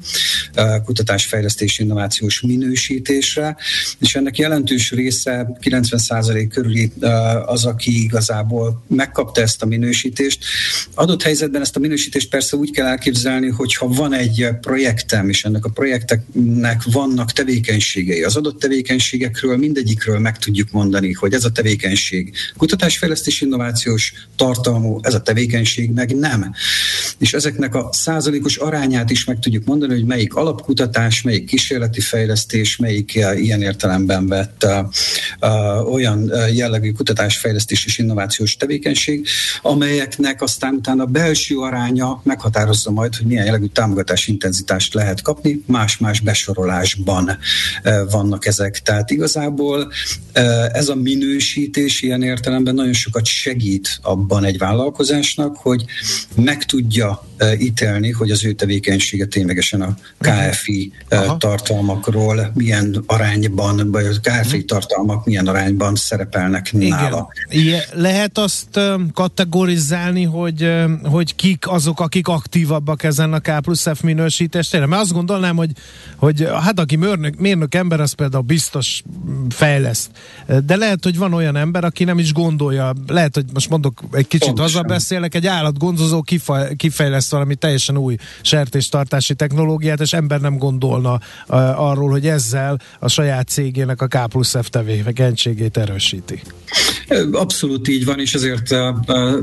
[0.85, 3.57] kutatásfejlesztés innovációs minősítésre,
[3.99, 6.93] és ennek jelentős része 90% körüli
[7.47, 10.45] az, aki igazából megkapta ezt a minősítést.
[10.95, 15.45] Adott helyzetben ezt a minősítést persze úgy kell elképzelni, hogy ha van egy projektem, és
[15.45, 21.51] ennek a projekteknek vannak tevékenységei, az adott tevékenységekről mindegyikről meg tudjuk mondani, hogy ez a
[21.51, 26.55] tevékenység kutatásfejlesztés innovációs tartalmú, ez a tevékenység meg nem.
[27.19, 32.77] És ezeknek a százalékos arányát is meg tudjuk mondani, hogy melyik alapkutatás, melyik kísérleti fejlesztés,
[32.77, 34.67] melyik ilyen értelemben vett
[35.91, 39.27] olyan jellegű kutatásfejlesztés és innovációs tevékenység,
[39.63, 46.21] amelyeknek aztán utána belső aránya meghatározza majd, hogy milyen jellegű támogatási intenzitást lehet kapni, más-más
[46.21, 47.39] besorolásban
[47.83, 48.79] eh, vannak ezek.
[48.79, 49.93] Tehát igazából
[50.33, 55.85] eh, ez a minősítés ilyen értelemben nagyon sokat segít abban egy vállalkozásnak, hogy
[56.37, 61.37] meg tudja eh, ítélni, hogy az ő tevékenysége ténylegesen a KFI Aha.
[61.37, 64.65] tartalmakról milyen arányban, vagy a KFI uh-huh.
[64.65, 66.89] tartalmak milyen arányban szerepelnek Igen.
[66.89, 67.29] nála.
[67.49, 67.81] Igen.
[67.93, 68.81] Lehet azt
[69.13, 70.71] kategorizálni, hogy
[71.11, 74.87] hogy kik azok, akik aktívabbak ezen a K plusz F minősítésére.
[74.87, 75.71] Mert azt gondolnám, hogy,
[76.17, 79.03] hogy hát aki mérnök, mérnök ember, az például biztos
[79.49, 80.11] fejleszt.
[80.65, 84.27] De lehet, hogy van olyan ember, aki nem is gondolja, lehet, hogy most mondok egy
[84.27, 84.73] kicsit Pontosan.
[84.73, 86.25] hazabeszélek, egy állatgondozó
[86.77, 93.09] kifejleszt valami teljesen új sertéstartási technológiát, és ember nem gondolna uh, arról, hogy ezzel a
[93.09, 96.43] saját cégének a K plusz F tevékenységét erősíti.
[97.33, 98.75] Abszolút így van, és azért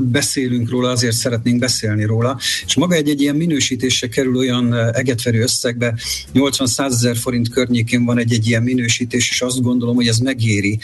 [0.00, 1.14] beszélünk róla, azért
[1.48, 2.38] szeretnénk beszélni róla.
[2.66, 5.94] És maga egy-egy ilyen minősítésre kerül olyan egetverő összegbe,
[6.34, 10.78] 80-100 ezer forint környékén van egy-egy ilyen minősítés, és azt gondolom, hogy ez megéri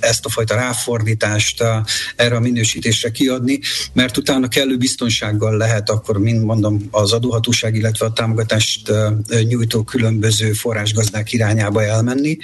[0.00, 1.62] ezt a fajta ráfordítást
[2.16, 3.60] erre a minősítésre kiadni,
[3.92, 8.92] mert utána kellő biztonsággal lehet akkor, mind mondom, az adóhatóság, illetve a támogatást
[9.48, 12.36] nyújtó különböző forrásgazdák irányába elmenni.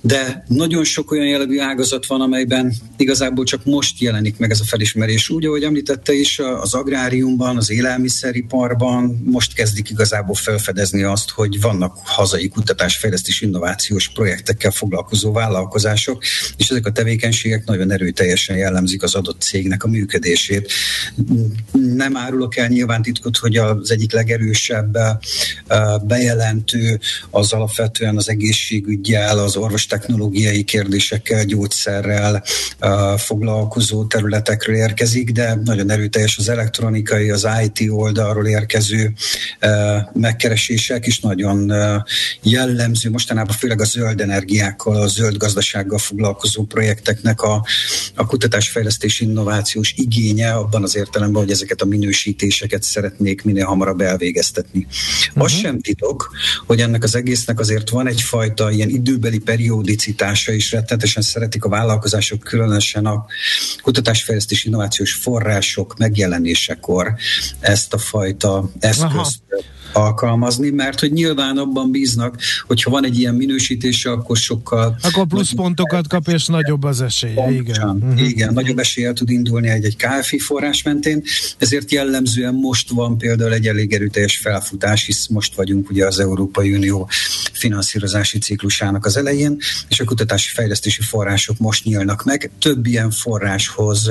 [0.00, 4.64] De nagyon sok olyan jellegű ágazat van, amelyben igazából csak most jelenik meg ez a
[4.64, 5.28] felismerés.
[5.28, 5.64] Úgy, ahogy
[6.02, 13.40] említette is, az agráriumban, az élelmiszeriparban most kezdik igazából felfedezni azt, hogy vannak hazai kutatásfejlesztés
[13.40, 16.22] innovációs projektekkel foglalkozó vállalkozások,
[16.56, 20.72] és ezek a tevékenységek nagyon erőteljesen jellemzik az adott cégnek a működését.
[21.72, 24.98] Nem árulok el nyilván titkot, hogy az egyik legerősebb
[26.02, 27.00] bejelentő
[27.30, 32.42] az alapvetően az egészségügyel, az orvostechnológiai kérdésekkel, gyógyszerrel
[33.16, 39.12] foglalkozó területekről érkezik, de nagyon erőteljes az elektronikai, az IT oldalról érkező
[40.12, 41.72] megkeresések is nagyon
[42.42, 47.64] jellemző, mostanában főleg a zöld energiákkal, a zöld gazdasággal foglalkozó projekteknek a,
[48.14, 54.86] a kutatásfejlesztés innovációs igénye abban az értelemben, hogy ezeket a minősítéseket szeretnék minél hamarabb elvégeztetni.
[55.28, 55.44] Uh-huh.
[55.44, 56.30] Az sem titok,
[56.66, 62.40] hogy ennek az egésznek azért van egyfajta ilyen időbeli periódicitása is, rettenetesen szeretik a vállalkozások,
[62.40, 63.24] különösen a
[63.82, 67.14] kutatásfejlesztés innovációs források megjelenésekor
[67.60, 69.62] ezt a fajta eszközt Aha
[69.92, 72.36] alkalmazni, mert hogy nyilván abban bíznak,
[72.66, 74.96] hogyha van egy ilyen minősítése, akkor sokkal...
[75.02, 77.34] Akkor pluszpontokat kap, és nagyobb az esély.
[77.50, 77.90] Igen.
[77.90, 78.28] Uh-huh.
[78.28, 81.22] Igen, nagyobb eséllyel tud indulni egy-egy KFI forrás mentén,
[81.58, 86.72] ezért jellemzően most van például egy elég erőteljes felfutás, hisz most vagyunk ugye az Európai
[86.74, 87.08] Unió
[87.52, 89.56] finanszírozási ciklusának az elején,
[89.88, 92.50] és a kutatási fejlesztési források most nyílnak meg.
[92.58, 94.10] Több ilyen forráshoz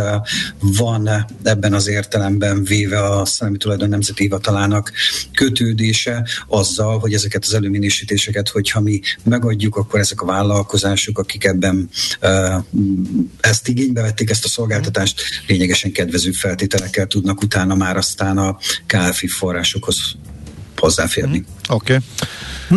[0.59, 1.09] van
[1.43, 4.91] ebben az értelemben véve a Szellemi Tulajdon Nemzeti Hivatalának
[5.33, 11.43] kötő fejlődése azzal, hogy ezeket az előminősítéseket, hogyha mi megadjuk, akkor ezek a vállalkozások, akik
[11.45, 11.89] ebben
[13.39, 19.27] ezt igénybe vették, ezt a szolgáltatást, lényegesen kedvező feltételekkel tudnak utána már aztán a KFI
[19.27, 20.15] forrásokhoz
[20.81, 21.37] hozzáférni.
[21.37, 21.43] Mm.
[21.69, 21.93] Oké.
[21.93, 22.05] Okay.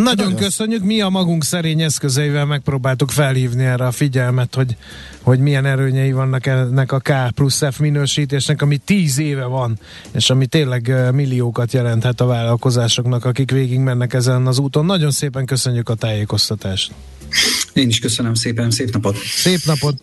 [0.03, 4.75] Nagyon hát, köszönjük, mi a magunk szerény eszközeivel megpróbáltuk felhívni erre a figyelmet, hogy,
[5.21, 9.79] hogy milyen erőnyei vannak ennek a K plusz F minősítésnek, ami tíz éve van,
[10.11, 14.85] és ami tényleg milliókat jelenthet a vállalkozásoknak, akik végig mennek ezen az úton.
[14.85, 16.91] Nagyon szépen köszönjük a tájékoztatást.
[17.73, 19.17] Én is köszönöm szépen, szép napot!
[19.17, 19.95] Szép napot!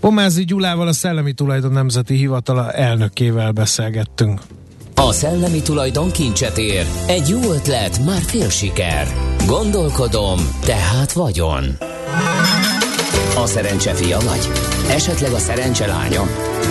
[0.00, 4.40] Pomázi Gyulával a Szellemi Tulajdon Nemzeti Hivatala elnökével beszélgettünk.
[5.08, 6.86] A szellemi tulajdon kincset ér.
[7.06, 9.06] Egy jó ötlet, már fél siker.
[9.46, 11.64] Gondolkodom, tehát vagyon.
[13.36, 14.48] A szerencse fia vagy?
[14.90, 16.22] Esetleg a szerencse lánya?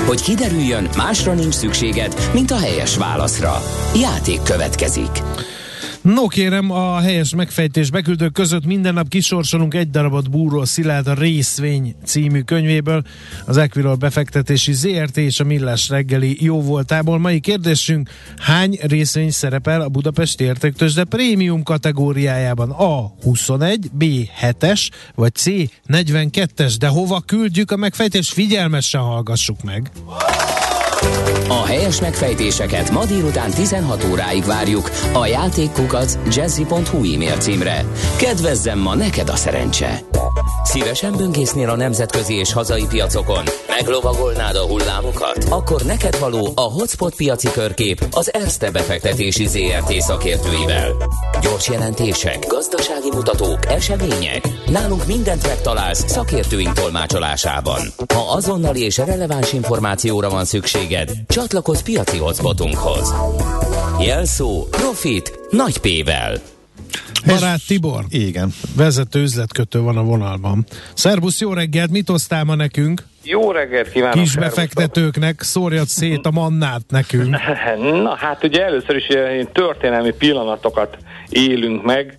[0.06, 3.62] Hogy kiderüljön, másra nincs szükséged, mint a helyes válaszra.
[3.96, 5.12] Játék következik.
[6.02, 11.14] No kérem, a helyes megfejtés beküldők között minden nap kisorsolunk egy darabot Búró Szilárd a
[11.14, 13.04] Részvény című könyvéből,
[13.46, 17.20] az Equilor befektetési ZRT és a Millás reggeli jó voltából.
[17.20, 22.70] Mai kérdésünk, hány részvény szerepel a Budapesti Értéktősde prémium kategóriájában?
[22.70, 24.04] A 21, B
[24.42, 25.46] 7-es, vagy C
[25.88, 28.34] 42-es, de hova küldjük a megfejtést?
[28.34, 29.92] Figyelmesen hallgassuk meg!
[31.48, 37.86] A helyes megfejtéseket ma délután 16 óráig várjuk a játékkukac jazzy.hu e-mail címre.
[38.18, 40.02] Kedvezzem ma neked a szerencse!
[40.64, 43.44] Szívesen böngésznél a nemzetközi és hazai piacokon?
[43.68, 45.46] Meglovagolnád a hullámokat?
[45.50, 50.92] Akkor neked való a Hotspot piaci körkép az Erste befektetési ZRT szakértőivel.
[51.42, 54.48] Gyors jelentések, gazdasági mutatók, események.
[54.66, 57.82] Nálunk mindent megtalálsz szakértőink tolmácsolásában.
[58.14, 60.46] Ha azonnali és releváns információra van
[60.90, 63.14] szükséged, csatlakozz piaci hotspotunkhoz.
[64.06, 66.38] Jelszó Profit nagy P-vel.
[67.26, 68.04] Barát Tibor.
[68.10, 68.50] Igen.
[68.76, 70.66] Vezető üzletkötő van a vonalban.
[70.94, 73.04] Szerbusz, jó reggelt, mit osztál ma nekünk?
[73.24, 74.24] Jó reggelt kívánok!
[74.24, 77.30] Kis befektetőknek szórjad szét a mannát nekünk.
[78.04, 79.08] Na hát ugye először is
[79.52, 80.98] történelmi pillanatokat
[81.30, 82.18] élünk meg.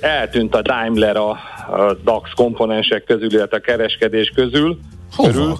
[0.00, 4.78] Eltűnt a Daimler a, a DAX komponensek közül, illetve a kereskedés közül.
[5.16, 5.30] Hova?
[5.30, 5.58] Körül.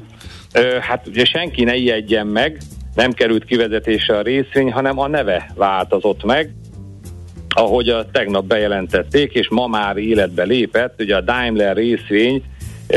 [0.80, 2.59] Hát ugye senki ne ijedjen meg,
[2.94, 6.53] nem került kivezetésre a részvény, hanem a neve változott meg
[7.49, 12.42] ahogy a tegnap bejelentették, és ma már életbe lépett, ugye a Daimler részvény,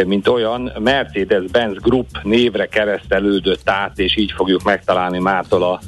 [0.05, 5.79] mint olyan Mercedes-Benz Group névre keresztelődött át, és így fogjuk megtalálni mától a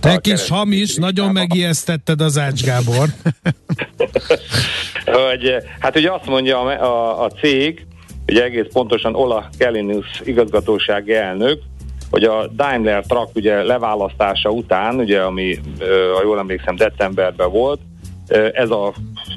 [0.00, 3.08] te kis hamis, nagyon megijesztetted az Ács Gábor.
[5.28, 7.86] hogy, hát ugye azt mondja a, a, a cég,
[8.28, 11.60] ugye egész pontosan Ola Kellinus igazgatósági elnök,
[12.10, 15.58] hogy a Daimler Truck ugye leválasztása után, ugye ami,
[16.14, 17.80] ha jól emlékszem, decemberben volt,
[18.52, 18.92] ez a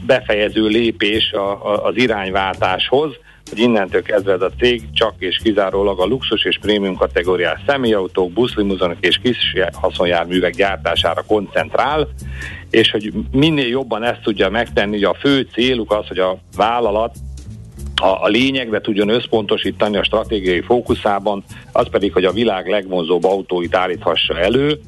[0.06, 3.12] befejező lépés a, a, az irányváltáshoz,
[3.50, 8.32] hogy innentől kezdve ez a cég csak és kizárólag a luxus és prémium kategóriás személyautók,
[8.32, 12.08] buszlimuzonok és kis haszonjárművek gyártására koncentrál,
[12.70, 17.16] és hogy minél jobban ezt tudja megtenni, hogy a fő céluk az, hogy a vállalat
[18.02, 23.76] a, a lényegre tudjon összpontosítani a stratégiai fókuszában, az pedig, hogy a világ legvonzóbb autóit
[23.76, 24.80] állíthassa elő,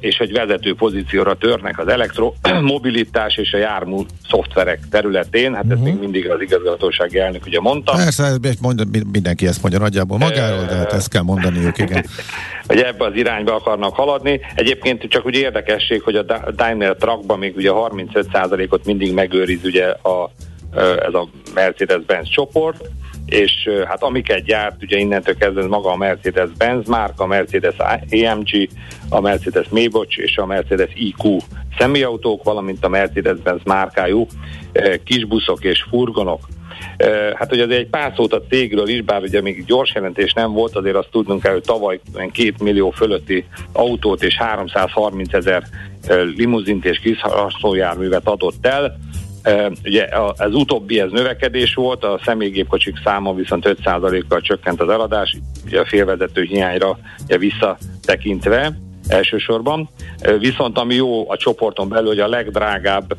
[0.00, 3.96] és egy vezető pozícióra törnek az elektromobilitás és a jármű
[4.28, 5.54] szoftverek területén.
[5.54, 5.72] Hát uh-huh.
[5.72, 5.90] ezt mhm.
[5.90, 7.92] még mindig az igazgatósági elnök ugye mondta.
[7.92, 12.04] Persze, mondja, mindenki ezt mondja nagyjából magáról, de hát ezt kell mondaniuk, igen.
[12.68, 14.40] hogy ebbe az irányba akarnak haladni.
[14.54, 16.22] Egyébként csak úgy érdekesség, hogy a
[16.56, 20.30] Daimler Truckban még ugye 35%-ot mindig megőriz ugye a,
[20.76, 22.88] ez a Mercedes-Benz csoport,
[23.26, 27.74] és hát amiket gyárt, ugye innentől kezdve maga a Mercedes-Benz márka, a Mercedes
[28.10, 28.68] AMG,
[29.08, 31.36] a Mercedes Maybach és a Mercedes IQ
[31.78, 34.26] személyautók, valamint a Mercedes-Benz márkájú
[35.04, 36.48] kisbuszok és furgonok.
[37.34, 40.76] Hát ugye egy pár szót a cégről is, bár ugye még gyors jelentés nem volt,
[40.76, 45.62] azért azt tudnunk kell, hogy tavaly 2 millió fölötti autót és 330 ezer
[46.36, 47.20] limuzint és kis
[48.24, 48.98] adott el,
[49.84, 55.36] Ugye az utóbbi ez növekedés volt, a személygépkocsik száma viszont 5%-kal csökkent az eladás,
[55.66, 58.78] ugye a félvezető hiányra ugye visszatekintve
[59.08, 59.88] elsősorban.
[60.38, 63.16] Viszont ami jó a csoporton belül, hogy a legdrágább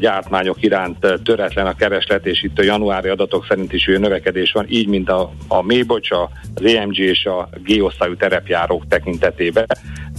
[0.00, 4.66] gyártmányok iránt töretlen a kereslet, és itt a januári adatok szerint is olyan növekedés van,
[4.68, 9.66] így mint a, a Mébocs, az EMG és a G-osztályú terepjárók tekintetében.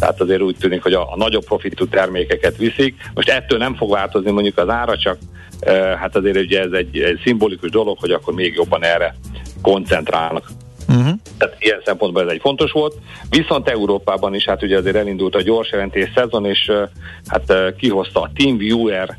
[0.01, 2.95] Tehát azért úgy tűnik, hogy a, a nagyobb profitú termékeket viszik.
[3.13, 5.17] Most ettől nem fog változni mondjuk az ára, csak
[5.99, 9.15] hát azért ugye ez egy, egy szimbolikus dolog, hogy akkor még jobban erre
[9.61, 10.49] koncentrálnak.
[10.87, 11.13] Uh-huh.
[11.37, 12.95] Tehát ilyen szempontból ez egy fontos volt.
[13.29, 16.71] Viszont Európában is hát ugye azért elindult a gyors jelentés szezon, és
[17.27, 19.17] hát kihozta a TeamViewer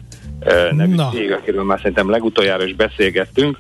[0.71, 1.11] nevű Na.
[1.13, 3.59] cég, akiről már szerintem legutoljára is beszélgettünk,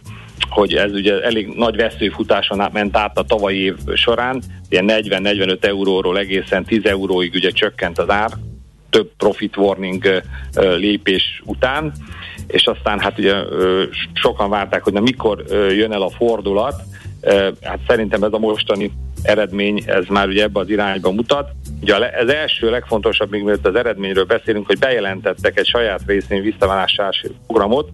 [0.48, 6.18] hogy ez ugye elég nagy veszőfutáson ment át a tavalyi év során, ilyen 40-45 euróról
[6.18, 8.30] egészen 10 euróig ugye csökkent az ár,
[8.90, 10.22] több profit warning
[10.54, 11.92] lépés után,
[12.46, 13.34] és aztán hát ugye
[14.12, 16.82] sokan várták, hogy na mikor jön el a fordulat,
[17.62, 21.50] hát szerintem ez a mostani eredmény, ez már ugye ebbe az irányba mutat.
[21.82, 27.28] Ugye az első legfontosabb, még mielőtt az eredményről beszélünk, hogy bejelentettek egy saját részén visszaválásási
[27.46, 27.90] programot,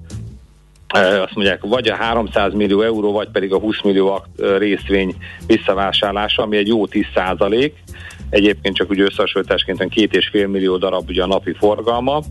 [0.95, 4.25] azt mondják, vagy a 300 millió euró, vagy pedig a 20 millió
[4.59, 5.15] részvény
[5.47, 7.75] visszavásárlása, ami egy jó 10 százalék.
[8.31, 12.23] Egyébként csak úgy összehasonlításként két és fél millió darab ugye a napi forgalma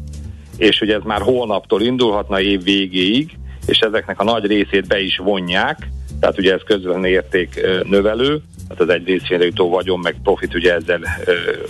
[0.57, 5.17] és hogy ez már holnaptól indulhatna év végéig, és ezeknek a nagy részét be is
[5.17, 5.87] vonják,
[6.19, 10.73] tehát ugye ez közvetlen érték növelő, tehát az egy részvényre jutó vagyon, meg profit ugye
[10.73, 11.01] ezzel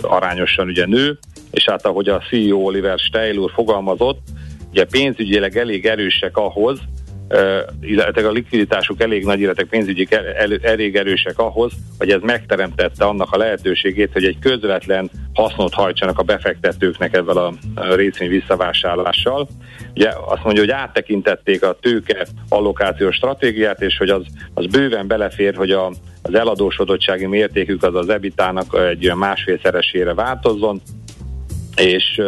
[0.02, 1.18] arányosan ugye nő,
[1.50, 4.18] és hát ahogy a CEO Oliver Steil úr fogalmazott,
[4.70, 6.80] ugye pénzügyileg elég erősek ahhoz,
[7.80, 10.08] illetve a likviditásuk elég nagy, illetve pénzügyi
[10.62, 16.22] elég erősek ahhoz, hogy ez megteremtette annak a lehetőségét, hogy egy közvetlen hasznot hajtsanak a
[16.22, 17.54] befektetőknek ezzel a
[17.94, 19.48] részvény visszavásárlással.
[19.94, 24.22] Ugye azt mondja, hogy áttekintették a tőke allokációs stratégiát, és hogy az,
[24.54, 25.86] az bőven belefér, hogy a,
[26.22, 30.80] az eladósodottsági mértékük az az ebitának egy olyan másfélszeresére változzon,
[31.78, 32.20] és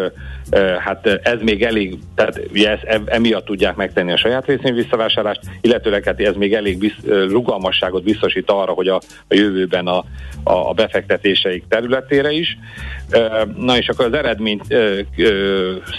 [0.79, 6.05] hát ez még elég, tehát ugye ez, emiatt tudják megtenni a saját részén visszavásárlást, illetőleg
[6.05, 6.93] hát ez még elég biz,
[7.29, 10.05] rugalmasságot biztosít arra, hogy a, a jövőben a,
[10.43, 12.59] a, a befektetéseik területére is.
[13.57, 14.61] Na és akkor az eredmény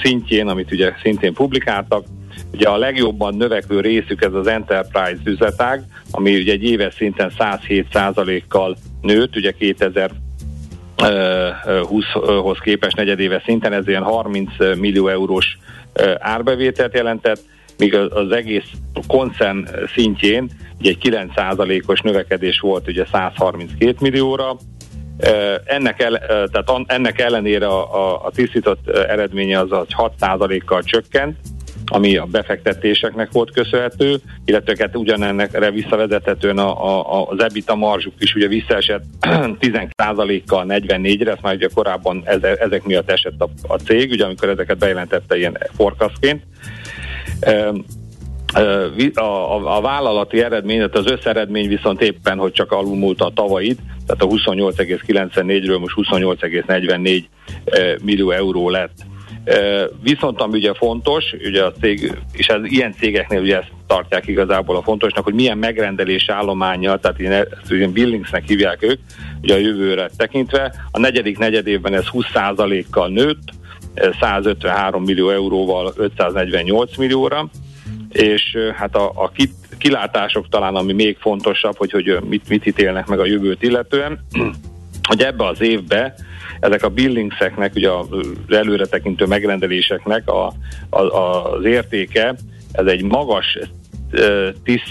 [0.03, 2.05] szintjén, amit ugye szintén publikáltak,
[2.53, 8.77] Ugye a legjobban növekvő részük ez az Enterprise üzletág, ami ugye egy éves szinten 107%-kal
[9.01, 10.11] nőtt, ugye 2000
[10.97, 15.57] 20-hoz képest negyedéves szinten, ez ilyen 30 millió eurós
[16.19, 17.41] árbevételt jelentett,
[17.77, 18.69] míg az egész
[19.07, 20.97] koncern szintjén ugye egy
[21.35, 24.57] 9%-os növekedés volt ugye 132 millióra,
[25.65, 31.37] ennek, el, tehát ennek ellenére a, a, a tisztított eredménye az, az 6%-kal csökkent,
[31.91, 38.35] ami a befektetéseknek volt köszönhető, illetve hát ugyanennek visszavezethetően a, a, az EBITDA marzsuk is
[38.35, 39.03] ugye visszaesett
[39.61, 42.23] 10%-kal 44-re, ezt már ugye korábban
[42.59, 46.43] ezek miatt esett a, a cég, ugye amikor ezeket bejelentette ilyen forecastként.
[48.53, 54.21] A, a, a vállalati eredmény, az összeredmény viszont éppen, hogy csak alulmúlta a tavait, tehát
[54.21, 57.23] a 28,94-ről most 28,44
[58.03, 58.93] millió euró lett
[60.03, 64.75] Viszont ami ugye fontos, ugye a cég, és ez ilyen cégeknél ugye ezt tartják igazából
[64.75, 68.99] a fontosnak, hogy milyen megrendelés állománya, tehát ilyen, ilyen billingsnek hívják ők,
[69.41, 70.73] ugye a jövőre tekintve.
[70.91, 73.49] A negyedik negyedévben ez 20%-kal nőtt,
[74.19, 77.49] 153 millió euróval 548 millióra,
[78.11, 83.07] és hát a, a kit, kilátások talán, ami még fontosabb, hogy, hogy mit, mit ítélnek
[83.07, 84.19] meg a jövőt illetően,
[85.09, 86.15] hogy ebbe az évbe
[86.61, 88.07] ezek a billingseknek, ugye az
[88.47, 90.53] előretekintő megrendeléseknek a,
[90.89, 92.35] a, az értéke,
[92.71, 93.57] ez egy magas
[94.63, 94.81] tíz,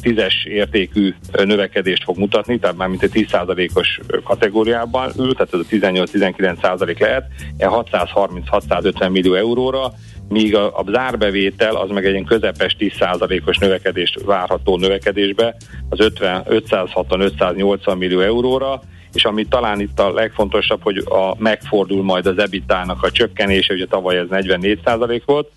[0.00, 5.90] tízes értékű növekedést fog mutatni, tehát már mint egy 10%-os kategóriában ül, tehát ez a
[5.90, 7.24] 18-19% lehet,
[7.58, 9.92] 630-650 millió euróra,
[10.28, 15.56] míg a, a zárbevétel az meg egy ilyen közepes 10%-os növekedést várható növekedésbe,
[15.88, 18.80] az 50, 560-580 millió euróra,
[19.12, 23.86] és ami talán itt a legfontosabb, hogy a, megfordul majd az EBITDA-nak a csökkenése, ugye
[23.86, 25.50] tavaly ez 44% volt,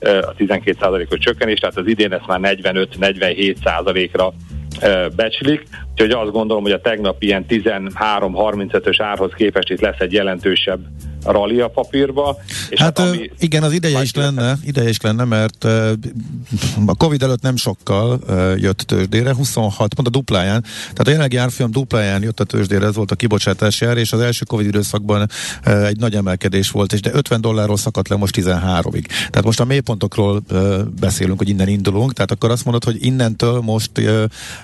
[0.00, 4.32] a 12%-os csökkenés, tehát az idén ezt már 45-47%-ra
[5.16, 10.80] becslik, úgyhogy azt gondolom, hogy a tegnap ilyen 13-35-ös árhoz képest itt lesz egy jelentősebb
[11.24, 12.38] rally a papírba.
[12.68, 15.64] És hát, hát ami igen, az ideje is lenne, ideje is lenne, mert
[16.86, 18.18] a Covid előtt nem sokkal
[18.56, 22.94] jött tőzsdére, 26, pont a dupláján, tehát a jelenlegi árfolyam dupláján jött a tőzsdére, ez
[22.94, 25.28] volt a kibocsátási ár, és az első Covid időszakban
[25.64, 29.04] egy nagy emelkedés volt, és de 50 dollárról szakadt le most 13-ig.
[29.04, 30.42] Tehát most a mélypontokról
[31.00, 33.90] beszélünk, hogy innen indulunk, tehát akkor azt mondod, hogy innentől most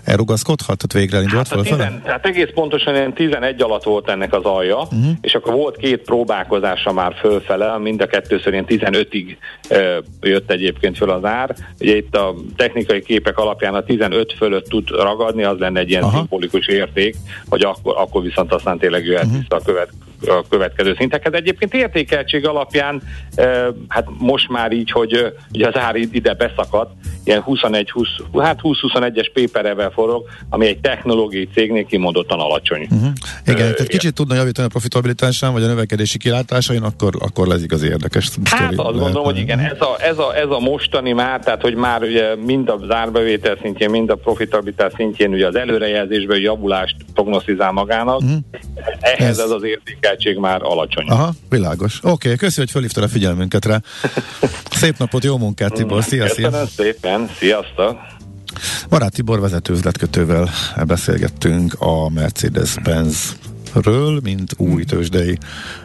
[0.05, 2.01] elrugaszkodhat, tehát végre indult hát, fölfele?
[2.05, 5.07] Tehát egész pontosan ilyen 11 alatt volt ennek az alja, uh-huh.
[5.21, 9.37] és akkor volt két próbák várakozása már fölfele, mind a kettőször ilyen 15-ig
[10.21, 11.55] jött egyébként föl az ár.
[11.81, 16.03] Ugye itt a technikai képek alapján a 15 fölött tud ragadni, az lenne egy ilyen
[16.03, 16.17] Aha.
[16.17, 17.17] szimbolikus érték,
[17.49, 19.41] hogy akkor, akkor viszont aztán tényleg jöhet uh-huh.
[19.41, 19.91] vissza a követ,
[20.27, 21.35] a következő szinteket.
[21.35, 23.03] Egyébként értékeltség alapján,
[23.89, 26.93] hát most már így, hogy ugye az ár ide beszakadt,
[27.25, 28.09] ilyen 21 20,
[28.39, 32.87] hát 20-21-es péperevel forog, ami egy technológiai cégnél kimondottan alacsony.
[32.91, 33.09] Uh-huh.
[33.47, 37.63] Igen, uh, tehát kicsit tudna javítani a profitabilitásán, vagy a növekedési kilátásain, akkor, akkor lesz
[37.69, 38.31] az érdekes.
[38.45, 41.75] Hát azt gondolom, hogy igen, ez a, ez, a, ez a mostani már, tehát hogy
[41.75, 47.73] már ugye mind a zárbevétel szintjén, mind a profitabilitás szintjén ugye az előrejelzésből javulást prognosztizál
[47.73, 48.39] magának, uh-huh.
[49.01, 49.45] ehhez ez...
[49.45, 51.07] ez az értékeltség már alacsony.
[51.09, 51.99] Aha, világos.
[51.99, 53.81] Oké, okay, köszönjük, hogy fölhívtad a figyelmünket rá.
[54.71, 56.03] Szép napot, jó munkát, Tibor.
[56.03, 56.67] Szia, szia.
[56.67, 57.99] szépen, sziasztok.
[58.89, 60.49] Barát Tibor vezető üzletkötővel
[60.87, 63.37] beszélgettünk a Mercedes-Benz
[63.83, 64.87] ről, mint új mm.
[64.87, 65.39] tőzsdei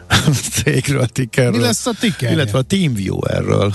[0.52, 1.50] cégről, tickerről.
[1.50, 2.32] Mi lesz a ticker?
[2.32, 3.74] Illetve a TeamViewer-ről,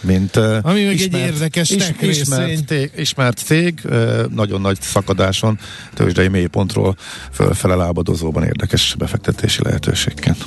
[0.00, 3.80] mint Ami meg ismert, egy érdekes is, ismert, cég, ismert cég,
[4.34, 5.58] nagyon nagy szakadáson,
[5.94, 6.96] tőzsdei mélypontról
[7.32, 10.46] fölfele lábadozóban érdekes befektetési lehetőségként.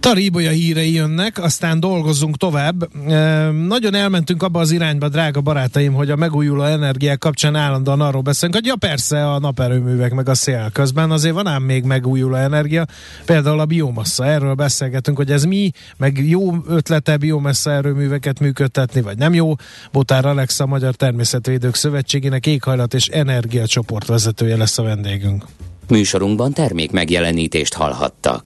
[0.00, 2.88] Taríbolya hírei jönnek, aztán dolgozzunk tovább.
[3.08, 8.22] E, nagyon elmentünk abba az irányba, drága barátaim, hogy a megújuló energiák kapcsán állandóan arról
[8.22, 12.34] beszélünk, hogy ja persze a naperőművek meg a szél közben azért van ám még megújuló
[12.34, 12.86] energia,
[13.24, 19.18] például a biomassa, erről beszélgetünk, hogy ez mi, meg jó ötlete biomassa erőműveket működtetni, vagy
[19.18, 19.52] nem jó.
[19.92, 25.44] Botár Alexa, Magyar Természetvédők Szövetségének éghajlat és energiacsoport vezetője lesz a vendégünk.
[25.88, 28.38] Műsorunkban termék megjelenítést hallhattak.